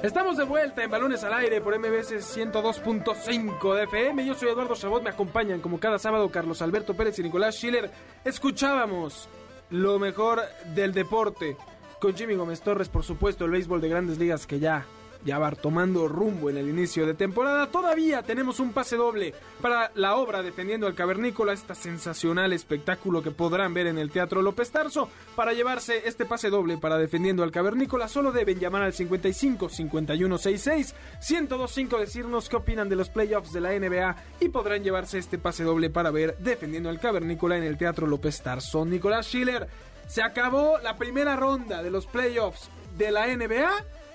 Estamos 0.04 0.36
de 0.36 0.46
vuelta 0.46 0.84
en 0.84 0.90
Balones 0.90 1.24
al 1.24 1.34
Aire 1.36 1.62
por 1.62 1.78
MBS 1.78 2.12
102.5 2.36 3.76
de 3.76 3.84
FM. 3.84 4.26
Yo 4.26 4.34
soy 4.34 4.50
Eduardo 4.50 4.76
Chabot, 4.76 5.04
me 5.04 5.12
acompañan 5.12 5.62
como 5.62 5.80
cada 5.80 6.00
sábado 6.00 6.32
Carlos 6.32 6.64
Alberto 6.64 6.96
Pérez 6.96 7.20
y 7.20 7.24
Nicolás 7.24 7.54
Schiller. 7.56 7.92
Escuchábamos 8.26 9.30
lo 9.70 10.00
mejor 10.00 10.42
del 10.74 10.92
deporte 10.92 11.56
con 12.00 12.16
Jimmy 12.16 12.34
Gómez 12.34 12.62
Torres, 12.62 12.90
por 12.90 13.04
supuesto, 13.04 13.46
el 13.46 13.52
béisbol 13.52 13.80
de 13.80 13.90
grandes 13.90 14.18
ligas 14.18 14.48
que 14.48 14.58
ya 14.58 14.88
ya 15.25 15.39
va 15.39 15.51
tomando 15.51 16.07
rumbo 16.07 16.49
en 16.49 16.57
el 16.57 16.69
inicio 16.69 17.05
de 17.05 17.13
temporada. 17.13 17.67
Todavía 17.67 18.23
tenemos 18.23 18.60
un 18.60 18.73
pase 18.73 18.95
doble 18.95 19.34
para 19.62 19.91
la 19.95 20.15
obra 20.15 20.41
Defendiendo 20.41 20.88
al 20.88 20.95
Cavernícola, 20.95 21.53
este 21.53 21.75
sensacional 21.75 22.53
espectáculo 22.53 23.21
que 23.21 23.31
podrán 23.31 23.73
ver 23.73 23.88
en 23.88 23.97
el 23.97 24.12
Teatro 24.12 24.41
López 24.41 24.71
Tarso. 24.71 25.10
Para 25.36 25.53
llevarse 25.53 26.07
este 26.07 26.25
pase 26.25 26.49
doble 26.49 26.77
para 26.77 26.97
Defendiendo 26.97 27.43
al 27.43 27.51
Cavernícola, 27.51 28.07
solo 28.07 28.31
deben 28.31 28.60
llamar 28.60 28.84
al 28.84 28.93
55 28.93 29.69
51 29.69 30.38
66 30.38 30.95
1025 31.29 31.99
decirnos 31.99 32.49
qué 32.49 32.55
opinan 32.55 32.89
de 32.89 32.95
los 32.95 33.10
playoffs 33.10 33.53
de 33.53 33.62
la 33.62 33.77
NBA 33.77 34.15
y 34.39 34.49
podrán 34.49 34.84
llevarse 34.84 35.17
este 35.17 35.38
pase 35.38 35.63
doble 35.63 35.89
para 35.89 36.12
ver 36.12 36.38
Defendiendo 36.39 36.89
al 36.89 36.99
Cavernícola 36.99 37.57
en 37.57 37.63
el 37.63 37.77
Teatro 37.77 38.07
López 38.07 38.41
Tarso. 38.41 38.86
Nicolás 38.86 39.27
Schiller, 39.27 39.67
se 40.07 40.21
acabó 40.21 40.77
la 40.79 40.97
primera 40.97 41.36
ronda 41.36 41.81
de 41.81 41.91
los 41.91 42.05
playoffs 42.05 42.69
de 42.97 43.12
la 43.12 43.27
NBA 43.27 43.69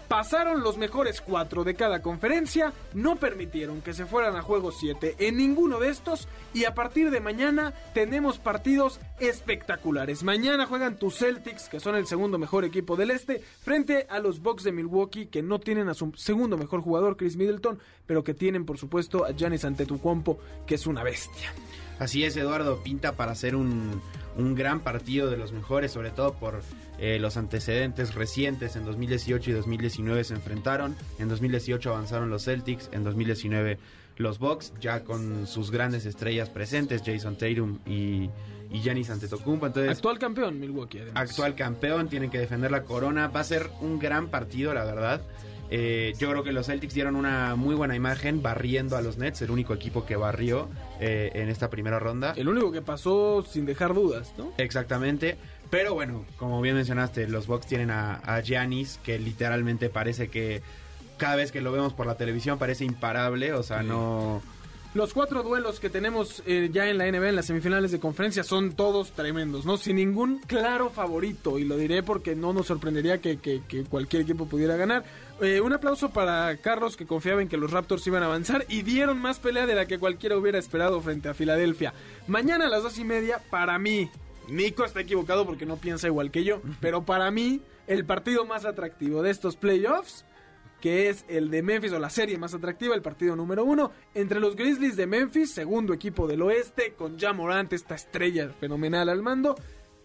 Pasaron 0.09 0.63
los 0.63 0.79
mejores 0.79 1.21
cuatro 1.21 1.65
de 1.65 1.75
cada 1.75 2.01
conferencia, 2.01 2.73
no 2.95 3.17
permitieron 3.17 3.83
que 3.83 3.93
se 3.93 4.07
fueran 4.07 4.37
a 4.37 4.43
juego 4.43 4.71
7 4.71 5.17
en 5.19 5.37
ninguno 5.37 5.81
de 5.81 5.89
estos 5.89 6.29
y 6.55 6.65
a 6.65 6.75
partir 6.75 7.11
de 7.11 7.21
mañana 7.21 7.75
tenemos 7.93 8.39
partidos 8.39 9.01
espectaculares. 9.19 10.23
Mañana 10.23 10.67
juegan 10.67 10.97
tus 10.97 11.19
Celtics, 11.19 11.69
que 11.69 11.81
son 11.81 11.97
el 11.97 12.07
segundo 12.07 12.39
mejor 12.39 12.65
equipo 12.65 12.95
del 12.95 13.11
este, 13.11 13.41
frente 13.41 14.07
a 14.09 14.21
los 14.21 14.41
Bucks 14.41 14.63
de 14.63 14.73
Milwaukee, 14.73 15.27
que 15.27 15.43
no 15.43 15.59
tienen 15.59 15.89
a 15.89 15.95
su 15.95 16.13
segundo 16.17 16.57
mejor 16.57 16.83
jugador, 16.83 17.17
Chris 17.17 17.37
Middleton, 17.37 17.81
pero 18.07 18.23
que 18.23 18.35
tienen 18.35 18.65
por 18.65 18.79
supuesto 18.79 19.25
a 19.25 19.33
Giannis 19.33 19.65
Antetokounmpo, 19.65 20.39
que 20.67 20.77
es 20.77 20.87
una 20.87 21.03
bestia. 21.03 21.53
Así 21.99 22.25
es, 22.25 22.37
Eduardo, 22.37 22.83
pinta 22.83 23.13
para 23.13 23.35
ser 23.35 23.57
un, 23.57 24.01
un 24.37 24.55
gran 24.55 24.81
partido 24.81 25.31
de 25.31 25.37
los 25.37 25.53
mejores, 25.53 25.93
sobre 25.93 26.11
todo 26.11 26.35
por 26.35 26.63
eh, 26.99 27.19
los 27.19 27.37
antecedentes 27.37 28.15
recientes. 28.15 28.77
En 28.77 28.85
2018 28.85 29.51
y 29.51 29.53
2019 29.55 30.25
se 30.25 30.35
enfrentaron, 30.35 30.95
en 31.19 31.29
2018 31.29 31.91
avanzaron 31.91 32.31
los 32.31 32.45
Celtics, 32.45 32.91
en 32.93 33.05
2019 33.05 33.79
los 34.17 34.39
Bucks, 34.39 34.73
ya 34.81 35.05
con 35.05 35.47
sus 35.47 35.71
grandes 35.71 36.07
estrellas 36.07 36.49
presentes, 36.49 37.03
Jason 37.05 37.37
Tatum 37.37 37.79
y, 37.87 38.31
y 38.71 38.81
Giannis 38.83 39.11
Antetokounmpo. 39.11 39.67
Entonces, 39.67 39.93
Actual 39.93 40.19
campeón 40.19 40.59
Milwaukee, 40.59 40.99
además. 41.01 41.31
actual 41.31 41.55
campeón, 41.55 42.09
tienen 42.09 42.31
que 42.31 42.39
defender 42.39 42.71
la 42.71 42.83
corona. 42.83 43.29
Va 43.29 43.41
a 43.41 43.45
ser 43.45 43.69
un 43.81 43.99
gran 43.99 44.29
partido, 44.29 44.73
la 44.73 44.85
verdad. 44.85 45.21
Eh, 45.71 46.15
yo 46.19 46.31
creo 46.31 46.45
que 46.45 46.53
los 46.53 46.67
Celtics 46.67 46.95
dieron 46.95 47.17
una 47.17 47.57
muy 47.57 47.75
buena 47.75 47.97
imagen 47.97 48.43
barriendo 48.43 48.97
a 48.97 49.03
los 49.03 49.19
Nets, 49.19 49.43
el 49.43 49.51
único 49.51 49.75
equipo 49.75 50.07
que 50.07 50.17
barrió 50.17 50.69
eh, 51.01 51.31
en 51.35 51.49
esta 51.49 51.71
primera 51.71 51.99
ronda. 51.99 52.35
El 52.37 52.49
único 52.49 52.73
que 52.73 52.83
pasó 52.83 53.43
sin 53.43 53.67
dejar 53.67 53.95
dudas, 53.95 54.35
¿no? 54.39 54.53
Exactamente. 54.59 55.37
Pero 55.71 55.95
bueno, 55.95 56.25
como 56.37 56.61
bien 56.61 56.77
mencionaste, 56.77 57.29
los 57.29 57.47
Bucks 57.47 57.67
tienen 57.67 57.91
a, 57.91 58.17
a 58.17 58.41
Giannis, 58.41 59.01
que 59.03 59.19
literalmente 59.19 59.89
parece 59.89 60.29
que 60.29 60.63
cada 61.17 61.37
vez 61.37 61.51
que 61.51 61.61
lo 61.61 61.73
vemos 61.73 61.93
por 61.93 62.07
la 62.07 62.17
televisión 62.17 62.59
parece 62.59 62.85
imparable. 62.85 63.53
O 63.53 63.63
sea, 63.63 63.83
no. 63.83 64.43
Los 64.97 65.13
cuatro 65.13 65.43
duelos 65.43 65.79
que 65.79 65.91
tenemos 65.91 66.43
eh, 66.47 66.71
ya 66.73 66.89
en 66.89 66.97
la 66.97 67.05
NBA 67.05 67.29
en 67.29 67.37
las 67.37 67.45
semifinales 67.45 67.93
de 67.93 68.01
conferencia 68.01 68.43
son 68.43 68.73
todos 68.73 69.13
tremendos, 69.13 69.67
¿no? 69.67 69.77
Sin 69.77 69.97
ningún 69.97 70.39
claro 70.39 70.89
favorito, 70.89 71.59
y 71.59 71.65
lo 71.65 71.77
diré 71.77 72.03
porque 72.03 72.35
no 72.35 72.55
nos 72.55 72.69
sorprendería 72.69 73.19
que, 73.21 73.37
que- 73.39 73.61
que 73.69 73.85
cualquier 73.85 74.23
equipo 74.23 74.47
pudiera 74.47 74.75
ganar. 74.77 75.05
Eh, 75.43 75.61
un 75.61 75.75
aplauso 75.75 76.09
para 76.09 76.57
Carlos 76.63 76.97
que 76.97 77.05
confiaba 77.05 77.43
en 77.43 77.49
que 77.49 77.59
los 77.59 77.73
Raptors 77.73 78.07
iban 78.07 78.23
a 78.23 78.27
avanzar 78.27 78.65
y 78.71 78.81
dieron 78.85 79.21
más 79.21 79.39
pelea 79.39 79.67
de 79.67 79.75
la 79.75 79.85
que 79.85 79.99
cualquiera 79.99 80.39
hubiera 80.39 80.59
esperado 80.59 80.99
frente 81.03 81.29
a 81.29 81.35
Filadelfia. 81.35 81.93
Mañana 82.27 82.65
a 82.65 82.71
las 82.71 82.83
dos 82.83 82.97
y 82.99 83.05
media, 83.05 83.43
para 83.51 83.79
mí, 83.79 84.09
Nico 84.49 84.83
está 84.87 85.01
equivocado 85.03 85.45
porque 85.45 85.67
no 85.67 85.77
piensa 85.77 86.07
igual 86.07 86.31
que 86.31 86.43
yo, 86.43 86.63
pero 86.81 87.05
para 87.05 87.31
mí, 87.31 87.61
el 87.87 88.07
partido 88.07 88.47
más 88.47 88.65
atractivo 88.65 89.23
de 89.23 89.31
estos 89.31 89.57
playoffs 89.57 90.25
que 90.87 91.09
es 91.09 91.25
el 91.27 91.51
de 91.51 91.63
Memphis 91.65 91.91
o 91.91 91.99
la 91.99 92.11
serie 92.11 92.39
más 92.39 92.55
atractiva, 92.55 92.95
el 92.95 93.03
partido 93.03 93.35
número 93.35 93.65
uno, 93.65 93.91
entre 94.15 94.39
los 94.39 94.55
Grizzlies 94.55 94.95
de 94.95 95.09
Memphis, 95.09 95.51
segundo 95.53 95.93
equipo 95.93 96.29
del 96.29 96.43
oeste, 96.43 96.93
con 96.97 97.19
Ja 97.19 97.33
Morant, 97.33 97.73
esta 97.73 97.97
estrella 97.97 98.51
fenomenal 98.61 99.09
al 99.09 99.21
mando, 99.21 99.57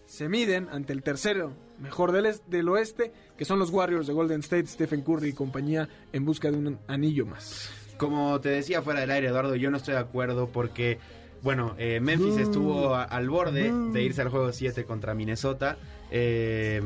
se 0.06 0.28
miden 0.28 0.68
ante 0.72 0.92
el 0.92 1.04
tercero 1.04 1.52
mejor 1.78 2.10
del, 2.10 2.34
del 2.48 2.68
oeste, 2.68 3.12
que 3.38 3.44
son 3.44 3.60
los 3.60 3.70
Warriors 3.70 4.08
de 4.08 4.12
Golden 4.12 4.40
State, 4.40 4.66
Stephen 4.66 5.02
Curry 5.02 5.28
y 5.28 5.32
compañía, 5.34 5.88
en 6.12 6.24
busca 6.24 6.50
de 6.50 6.56
un 6.58 6.76
anillo 6.88 7.26
más. 7.26 7.70
Como 7.96 8.40
te 8.40 8.48
decía 8.48 8.82
fuera 8.82 8.98
del 8.98 9.12
aire, 9.12 9.28
Eduardo, 9.28 9.54
yo 9.54 9.70
no 9.70 9.76
estoy 9.76 9.94
de 9.94 10.00
acuerdo 10.00 10.48
porque, 10.48 10.98
bueno, 11.42 11.76
eh, 11.78 12.00
Memphis 12.00 12.38
estuvo 12.38 12.96
a- 12.96 13.04
al 13.04 13.30
borde 13.30 13.70
de 13.92 14.02
irse 14.02 14.20
al 14.20 14.30
juego 14.30 14.52
7 14.52 14.84
contra 14.84 15.14
Minnesota. 15.14 15.76
eh, 16.10 16.82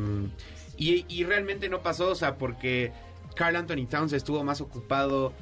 y, 0.79 1.07
y 1.09 1.25
realmente 1.25 1.71
no 1.71 1.81
pasó, 1.83 2.11
o 2.11 2.15
sea, 2.15 2.37
porque 2.37 2.93
Carl 3.37 3.55
Anthony 3.55 3.87
Towns 3.89 4.13
estuvo 4.13 4.43
más 4.43 4.61
ocupado 4.61 5.33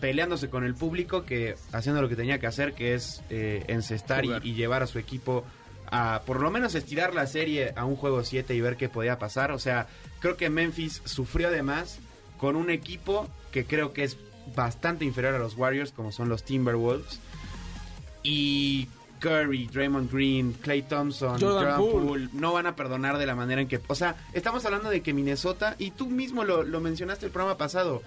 peleándose 0.00 0.50
con 0.50 0.64
el 0.64 0.74
público 0.74 1.24
que 1.24 1.54
haciendo 1.70 2.02
lo 2.02 2.08
que 2.08 2.16
tenía 2.16 2.40
que 2.40 2.48
hacer, 2.48 2.72
que 2.72 2.94
es 2.94 3.22
eh, 3.30 3.64
encestar 3.68 4.24
y, 4.24 4.32
y 4.42 4.54
llevar 4.54 4.82
a 4.82 4.88
su 4.88 4.98
equipo 4.98 5.44
a 5.92 6.22
por 6.26 6.40
lo 6.40 6.50
menos 6.50 6.74
estirar 6.74 7.14
la 7.14 7.26
serie 7.26 7.72
a 7.76 7.84
un 7.84 7.94
juego 7.94 8.24
7 8.24 8.54
y 8.54 8.60
ver 8.60 8.76
qué 8.76 8.88
podía 8.88 9.18
pasar. 9.18 9.52
O 9.52 9.58
sea, 9.58 9.86
creo 10.18 10.36
que 10.36 10.50
Memphis 10.50 11.02
sufrió 11.04 11.48
además 11.48 12.00
con 12.38 12.56
un 12.56 12.70
equipo 12.70 13.28
que 13.52 13.64
creo 13.66 13.92
que 13.92 14.02
es 14.04 14.16
bastante 14.56 15.04
inferior 15.04 15.34
a 15.34 15.38
los 15.38 15.54
Warriors, 15.56 15.92
como 15.92 16.10
son 16.10 16.28
los 16.28 16.42
Timberwolves. 16.42 17.20
Y 18.22 18.88
Curry, 19.22 19.68
Draymond 19.72 20.12
Green, 20.12 20.52
Clay 20.54 20.82
Thompson, 20.82 21.40
Jordan 21.40 21.78
Poole. 21.78 22.06
Poole, 22.06 22.28
no 22.32 22.52
van 22.52 22.66
a 22.66 22.74
perdonar 22.74 23.18
de 23.18 23.26
la 23.26 23.36
manera 23.36 23.62
en 23.62 23.68
que... 23.68 23.80
O 23.86 23.94
sea, 23.94 24.16
estamos 24.32 24.64
hablando 24.64 24.90
de 24.90 25.00
que 25.00 25.14
Minnesota, 25.14 25.76
y 25.78 25.92
tú 25.92 26.08
mismo 26.08 26.44
lo, 26.44 26.64
lo 26.64 26.80
mencionaste 26.80 27.26
el 27.26 27.32
programa 27.32 27.56
pasado, 27.56 28.02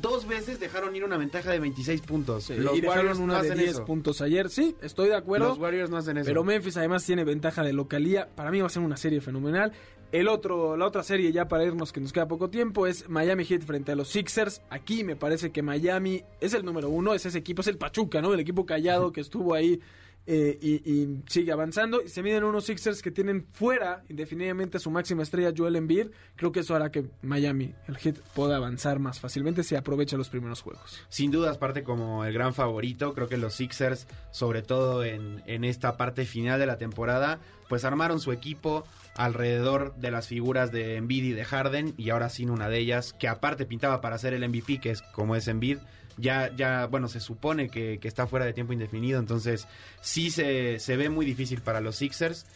dos 0.00 0.26
veces 0.26 0.58
dejaron 0.60 0.96
ir 0.96 1.04
una 1.04 1.16
ventaja 1.16 1.50
de 1.50 1.58
26 1.58 2.00
puntos. 2.00 2.50
los 2.50 2.76
y 2.78 2.80
Warriors 2.80 3.18
no 3.20 3.32
de 3.34 3.38
hacen 3.40 3.58
10 3.58 3.70
eso. 3.70 3.84
puntos 3.84 4.20
ayer, 4.20 4.48
sí, 4.48 4.74
estoy 4.82 5.08
de 5.08 5.16
acuerdo. 5.16 5.48
Los 5.48 5.58
Warriors 5.58 5.90
no 5.90 5.96
hacen 5.96 6.16
eso. 6.16 6.26
Pero 6.26 6.44
Memphis 6.44 6.76
además 6.76 7.04
tiene 7.04 7.24
ventaja 7.24 7.62
de 7.62 7.72
localía. 7.72 8.28
Para 8.34 8.50
mí 8.50 8.60
va 8.60 8.66
a 8.66 8.70
ser 8.70 8.82
una 8.82 8.96
serie 8.96 9.20
fenomenal. 9.20 9.72
El 10.12 10.28
otro, 10.28 10.76
la 10.76 10.86
otra 10.86 11.02
serie 11.02 11.32
ya 11.32 11.48
para 11.48 11.64
irnos 11.64 11.92
que 11.92 12.00
nos 12.00 12.12
queda 12.12 12.28
poco 12.28 12.48
tiempo 12.48 12.86
es 12.86 13.08
Miami 13.08 13.44
Heat 13.44 13.62
frente 13.62 13.92
a 13.92 13.96
los 13.96 14.08
Sixers. 14.08 14.62
Aquí 14.70 15.02
me 15.02 15.16
parece 15.16 15.50
que 15.50 15.62
Miami 15.62 16.22
es 16.40 16.54
el 16.54 16.64
número 16.64 16.88
uno, 16.88 17.14
es 17.14 17.26
ese 17.26 17.38
equipo, 17.38 17.62
es 17.62 17.68
el 17.68 17.78
Pachuca, 17.78 18.22
¿no? 18.22 18.32
El 18.32 18.40
equipo 18.40 18.64
callado 18.64 19.12
que 19.12 19.20
estuvo 19.20 19.54
ahí 19.54 19.80
eh, 20.26 20.58
y, 20.60 21.22
sigue 21.26 21.52
avanzando. 21.52 22.02
Y 22.02 22.08
se 22.08 22.22
miden 22.22 22.44
unos 22.44 22.64
Sixers 22.64 23.02
que 23.02 23.10
tienen 23.10 23.46
fuera 23.52 24.04
indefinidamente 24.08 24.78
a 24.78 24.80
su 24.80 24.90
máxima 24.90 25.22
estrella 25.22 25.52
Joel 25.56 25.76
Embiid. 25.76 26.08
Creo 26.36 26.52
que 26.52 26.60
eso 26.60 26.74
hará 26.74 26.90
que 26.90 27.04
Miami, 27.22 27.74
el 27.88 27.96
Heat, 27.96 28.16
pueda 28.34 28.56
avanzar 28.56 28.98
más 28.98 29.20
fácilmente 29.20 29.62
si 29.62 29.76
aprovecha 29.76 30.16
los 30.16 30.30
primeros 30.30 30.62
juegos. 30.62 31.02
Sin 31.08 31.30
dudas, 31.30 31.58
parte 31.58 31.82
como 31.82 32.24
el 32.24 32.32
gran 32.32 32.54
favorito. 32.54 33.14
Creo 33.14 33.28
que 33.28 33.36
los 33.36 33.54
Sixers, 33.54 34.06
sobre 34.30 34.62
todo 34.62 35.04
en, 35.04 35.42
en 35.46 35.64
esta 35.64 35.96
parte 35.96 36.24
final 36.24 36.58
de 36.58 36.66
la 36.66 36.78
temporada, 36.78 37.38
pues 37.68 37.84
armaron 37.84 38.20
su 38.20 38.32
equipo 38.32 38.84
alrededor 39.16 39.94
de 39.96 40.10
las 40.10 40.28
figuras 40.28 40.72
de 40.72 40.96
Embiid 40.96 41.24
y 41.24 41.32
de 41.32 41.44
Harden. 41.44 41.94
Y 41.98 42.10
ahora 42.10 42.30
sin 42.30 42.50
una 42.50 42.68
de 42.68 42.78
ellas, 42.78 43.12
que 43.12 43.28
aparte 43.28 43.66
pintaba 43.66 44.00
para 44.00 44.18
ser 44.18 44.32
el 44.32 44.48
MVP, 44.48 44.80
que 44.80 44.90
es 44.90 45.02
como 45.02 45.36
es 45.36 45.48
Embiid. 45.48 45.78
Ya, 46.16 46.54
ya, 46.54 46.86
bueno, 46.86 47.08
se 47.08 47.20
supone 47.20 47.68
que, 47.68 47.98
que 47.98 48.08
está 48.08 48.26
fuera 48.26 48.44
de 48.44 48.52
tiempo 48.52 48.72
indefinido. 48.72 49.18
Entonces, 49.18 49.66
sí 50.00 50.30
se, 50.30 50.78
se 50.78 50.96
ve 50.96 51.08
muy 51.08 51.26
difícil 51.26 51.60
para 51.60 51.80
los 51.80 51.96
Sixers. 51.96 52.46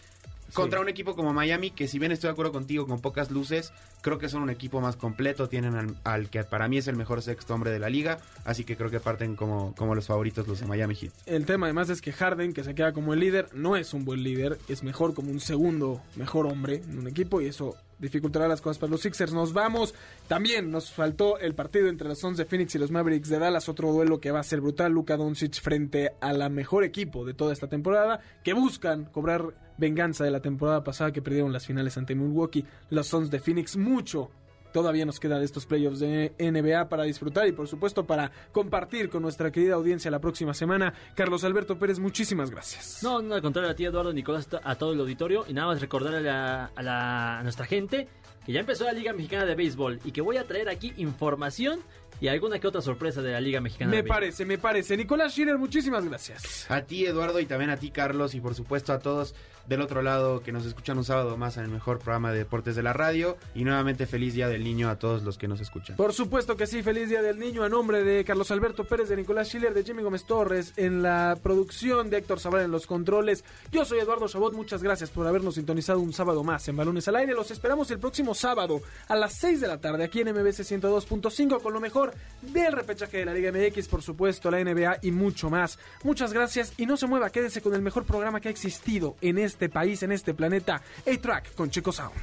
Contra 0.55 0.81
un 0.81 0.89
equipo 0.89 1.15
como 1.15 1.35
Miami, 1.35 1.71
que 1.71 1.87
si 1.89 1.99
bien 1.99 2.11
estoy 2.11 2.29
de 2.29 2.33
acuerdo 2.33 2.53
contigo 2.53 2.87
con 2.87 3.01
pocas 3.01 3.31
luces, 3.31 3.71
creo 4.01 4.19
que 4.19 4.31
son 4.31 4.43
un 4.43 4.49
equipo 4.49 4.81
más 4.81 4.97
completo, 4.97 5.49
tienen 5.49 5.75
al, 5.75 5.97
al 6.05 6.31
que 6.31 6.43
para 6.43 6.69
mí 6.69 6.79
es 6.79 6.89
el 6.89 6.97
mejor 6.97 7.21
sexto 7.21 7.53
hombre 7.53 7.71
de 7.71 7.79
la 7.79 7.91
liga, 7.91 8.19
así 8.47 8.65
que 8.65 8.75
creo 8.75 8.91
que 8.91 8.99
parten 8.99 9.37
como, 9.37 9.75
como 9.75 9.95
los 9.95 10.07
favoritos 10.07 10.49
los 10.49 10.61
de 10.61 10.67
Miami 10.67 10.95
Heat. 10.95 11.13
El 11.27 11.45
tema 11.45 11.67
además 11.67 11.91
es 11.91 12.01
que 12.01 12.13
Harden, 12.13 12.55
que 12.55 12.65
se 12.65 12.75
queda 12.75 12.95
como 12.95 13.13
el 13.13 13.21
líder, 13.21 13.51
no 13.53 13.77
es 13.77 13.93
un 13.93 14.07
buen 14.07 14.23
líder, 14.23 14.59
es 14.69 14.83
mejor 14.83 15.13
como 15.13 15.31
un 15.31 15.41
segundo 15.41 16.01
mejor 16.17 16.47
hombre 16.47 16.77
en 16.77 16.99
un 16.99 17.09
equipo 17.09 17.43
y 17.43 17.47
eso 17.47 17.77
dificultará 17.99 18.49
las 18.49 18.61
cosas 18.61 18.79
para 18.79 18.91
los 18.91 19.01
Sixers. 19.01 19.33
Nos 19.33 19.53
vamos. 19.53 19.95
También 20.27 20.71
nos 20.71 20.91
faltó 20.91 21.39
el 21.39 21.55
partido 21.55 21.89
entre 21.89 22.09
los 22.09 22.19
Suns 22.19 22.39
de 22.39 22.45
Phoenix 22.45 22.75
y 22.75 22.79
los 22.79 22.91
Mavericks 22.91 23.29
de 23.29 23.39
Dallas, 23.39 23.69
otro 23.69 23.93
duelo 23.93 24.21
que 24.21 24.31
va 24.31 24.41
a 24.41 24.45
ser 24.45 24.61
brutal. 24.61 24.93
Luka 24.93 25.17
Doncic 25.17 25.61
frente 25.61 26.13
a 26.21 26.33
la 26.33 26.49
mejor 26.49 26.85
equipo 26.85 27.25
de 27.25 27.35
toda 27.35 27.53
esta 27.53 27.69
temporada, 27.69 28.21
que 28.43 28.53
buscan 28.53 29.05
cobrar 29.07 29.55
venganza 29.77 30.25
de 30.25 30.31
la 30.31 30.41
temporada 30.41 30.85
pasada 30.85 31.13
que 31.13 31.23
perdieron 31.23 31.53
las 31.53 31.67
finales 31.67 31.97
ante 31.97 32.15
Milwaukee. 32.15 32.65
Los 32.91 33.07
Suns 33.07 33.31
de 33.31 33.41
Phoenix 33.41 33.77
mucho 33.77 34.31
Todavía 34.73 35.05
nos 35.07 35.19
queda 35.21 35.39
de 35.39 35.45
estos 35.45 35.67
playoffs 35.67 35.99
de 36.01 36.33
NBA 36.39 36.89
para 36.89 37.05
disfrutar 37.05 37.47
y 37.49 37.53
por 37.53 37.69
supuesto 37.69 38.07
para 38.07 38.31
compartir 38.53 39.09
con 39.11 39.23
nuestra 39.23 39.51
querida 39.51 39.75
audiencia 39.75 40.11
la 40.11 40.21
próxima 40.21 40.55
semana. 40.55 40.93
Carlos 41.15 41.45
Alberto 41.45 41.79
Pérez, 41.79 41.99
muchísimas 41.99 42.51
gracias. 42.51 43.03
No, 43.03 43.23
no, 43.23 43.35
al 43.35 43.43
contrario, 43.43 43.71
a 43.71 43.75
ti, 43.75 43.85
Eduardo, 43.85 44.13
Nicolás, 44.13 44.49
a 44.63 44.75
todo 44.75 44.93
el 44.93 45.01
auditorio. 45.01 45.45
Y 45.49 45.53
nada 45.53 45.69
más 45.69 45.81
recordarle 45.81 46.29
a, 46.31 46.67
a 46.75 46.83
la- 46.83 47.39
a 47.39 47.43
nuestra 47.43 47.67
gente 47.67 48.09
que 48.45 48.53
ya 48.53 48.61
empezó 48.61 48.85
la 48.85 48.93
Liga 48.93 49.13
Mexicana 49.13 49.45
de 49.45 49.55
Béisbol 49.55 50.01
y 50.05 50.13
que 50.13 50.21
voy 50.23 50.37
a 50.39 50.47
traer 50.47 50.69
aquí 50.69 50.93
información 50.97 51.81
y 52.21 52.29
alguna 52.29 52.59
que 52.59 52.67
otra 52.67 52.81
sorpresa 52.81 53.23
de 53.23 53.33
la 53.33 53.41
Liga 53.41 53.61
Mexicana 53.61 53.91
Me 53.91 54.03
parece, 54.03 54.45
me 54.45 54.59
parece. 54.59 54.97
Nicolás 54.97 55.33
Schiller, 55.33 55.59
muchísimas 55.59 56.05
gracias. 56.05 56.71
A 56.71 56.83
ti 56.83 57.07
Eduardo 57.07 57.41
y 57.41 57.47
también 57.47 57.71
a 57.71 57.77
ti 57.77 57.91
Carlos 57.91 58.35
y 58.35 58.41
por 58.41 58.55
supuesto 58.55 58.93
a 58.93 58.99
todos 58.99 59.35
del 59.69 59.83
otro 59.83 60.03
lado 60.03 60.41
que 60.41 60.51
nos 60.51 60.65
escuchan 60.65 60.97
un 60.97 61.05
sábado 61.05 61.37
más 61.37 61.59
en 61.59 61.65
el 61.65 61.71
mejor 61.71 61.99
programa 61.99 62.33
de 62.33 62.39
deportes 62.39 62.75
de 62.75 62.83
la 62.83 62.95
radio 62.95 63.37
y 63.55 63.65
nuevamente 63.65 64.07
feliz 64.07 64.33
día 64.35 64.49
del 64.49 64.65
niño 64.65 64.89
a 64.89 64.97
todos 64.97 65.23
los 65.23 65.37
que 65.37 65.47
nos 65.47 65.61
escuchan. 65.61 65.97
Por 65.97 66.15
supuesto 66.15 66.57
que 66.57 66.67
sí, 66.67 66.83
feliz 66.83 67.09
Día 67.11 67.21
del 67.23 67.39
Niño 67.39 67.63
a 67.63 67.69
nombre 67.69 68.03
de 68.03 68.25
Carlos 68.25 68.51
Alberto 68.51 68.85
Pérez, 68.85 69.09
de 69.09 69.17
Nicolás 69.17 69.49
Schiller, 69.49 69.75
de 69.75 69.85
Jimmy 69.85 70.03
Gómez 70.03 70.25
Torres, 70.25 70.73
en 70.77 71.03
la 71.03 71.37
producción 71.43 72.09
de 72.09 72.19
Héctor 72.19 72.41
Zavala 72.41 72.65
en 72.65 72.71
los 72.71 72.87
controles. 72.87 73.45
Yo 73.71 73.85
soy 73.85 73.99
Eduardo 73.99 74.27
Chabot, 74.27 74.55
muchas 74.55 74.83
gracias 74.83 75.11
por 75.11 75.27
habernos 75.27 75.57
sintonizado 75.57 76.01
un 76.01 76.13
sábado 76.15 76.43
más 76.43 76.67
en 76.69 76.77
Balones 76.77 77.07
al 77.09 77.17
Aire. 77.17 77.35
Los 77.35 77.51
esperamos 77.51 77.91
el 77.91 77.99
próximo 77.99 78.35
sábado 78.35 78.81
a 79.07 79.17
las 79.17 79.35
6 79.35 79.61
de 79.61 79.69
la 79.69 79.79
tarde 79.79 80.05
aquí 80.05 80.21
en 80.21 80.29
MBC 80.29 80.61
102.5 80.61 81.61
con 81.61 81.75
lo 81.75 81.81
mejor 81.81 82.08
del 82.43 82.73
repechaje 82.73 83.19
de 83.19 83.25
la 83.25 83.35
Liga 83.35 83.53
MX, 83.53 83.89
por 83.89 84.03
supuesto, 84.03 84.51
la 84.51 84.63
NBA 84.63 84.99
y 85.03 85.11
mucho 85.11 85.51
más. 85.51 85.79
Muchas 86.03 86.33
gracias 86.33 86.73
y 86.77 86.87
no 86.87 86.97
se 86.97 87.07
mueva, 87.07 87.31
quédese 87.31 87.61
con 87.61 87.75
el 87.75 87.83
mejor 87.83 88.05
programa 88.05 88.41
que 88.41 88.49
ha 88.49 88.51
existido 88.51 89.17
en 89.21 89.39
este 89.39 89.69
país, 89.69 90.03
en 90.03 90.13
este 90.13 90.35
planeta, 90.35 90.83
A-Track 91.07 91.55
con 91.55 91.71
Chico 91.71 91.93
Sound. 91.93 92.15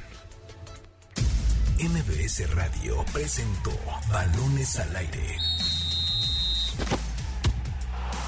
MBS 1.78 2.54
Radio 2.54 3.04
presentó 3.12 3.70
Balones 4.10 4.78
al 4.78 4.96
Aire. 4.96 5.36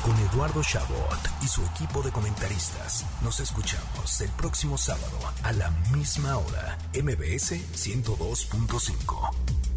Con 0.04 0.14
Eduardo 0.30 0.62
Chabot 0.62 1.18
y 1.42 1.48
su 1.48 1.64
equipo 1.64 2.02
de 2.02 2.10
comentaristas. 2.10 3.06
Nos 3.22 3.40
escuchamos 3.40 4.20
el 4.20 4.30
próximo 4.30 4.76
sábado 4.76 5.18
a 5.42 5.52
la 5.52 5.70
misma 5.92 6.36
hora. 6.36 6.78
MBS 6.94 7.52
102.5. 7.74 9.67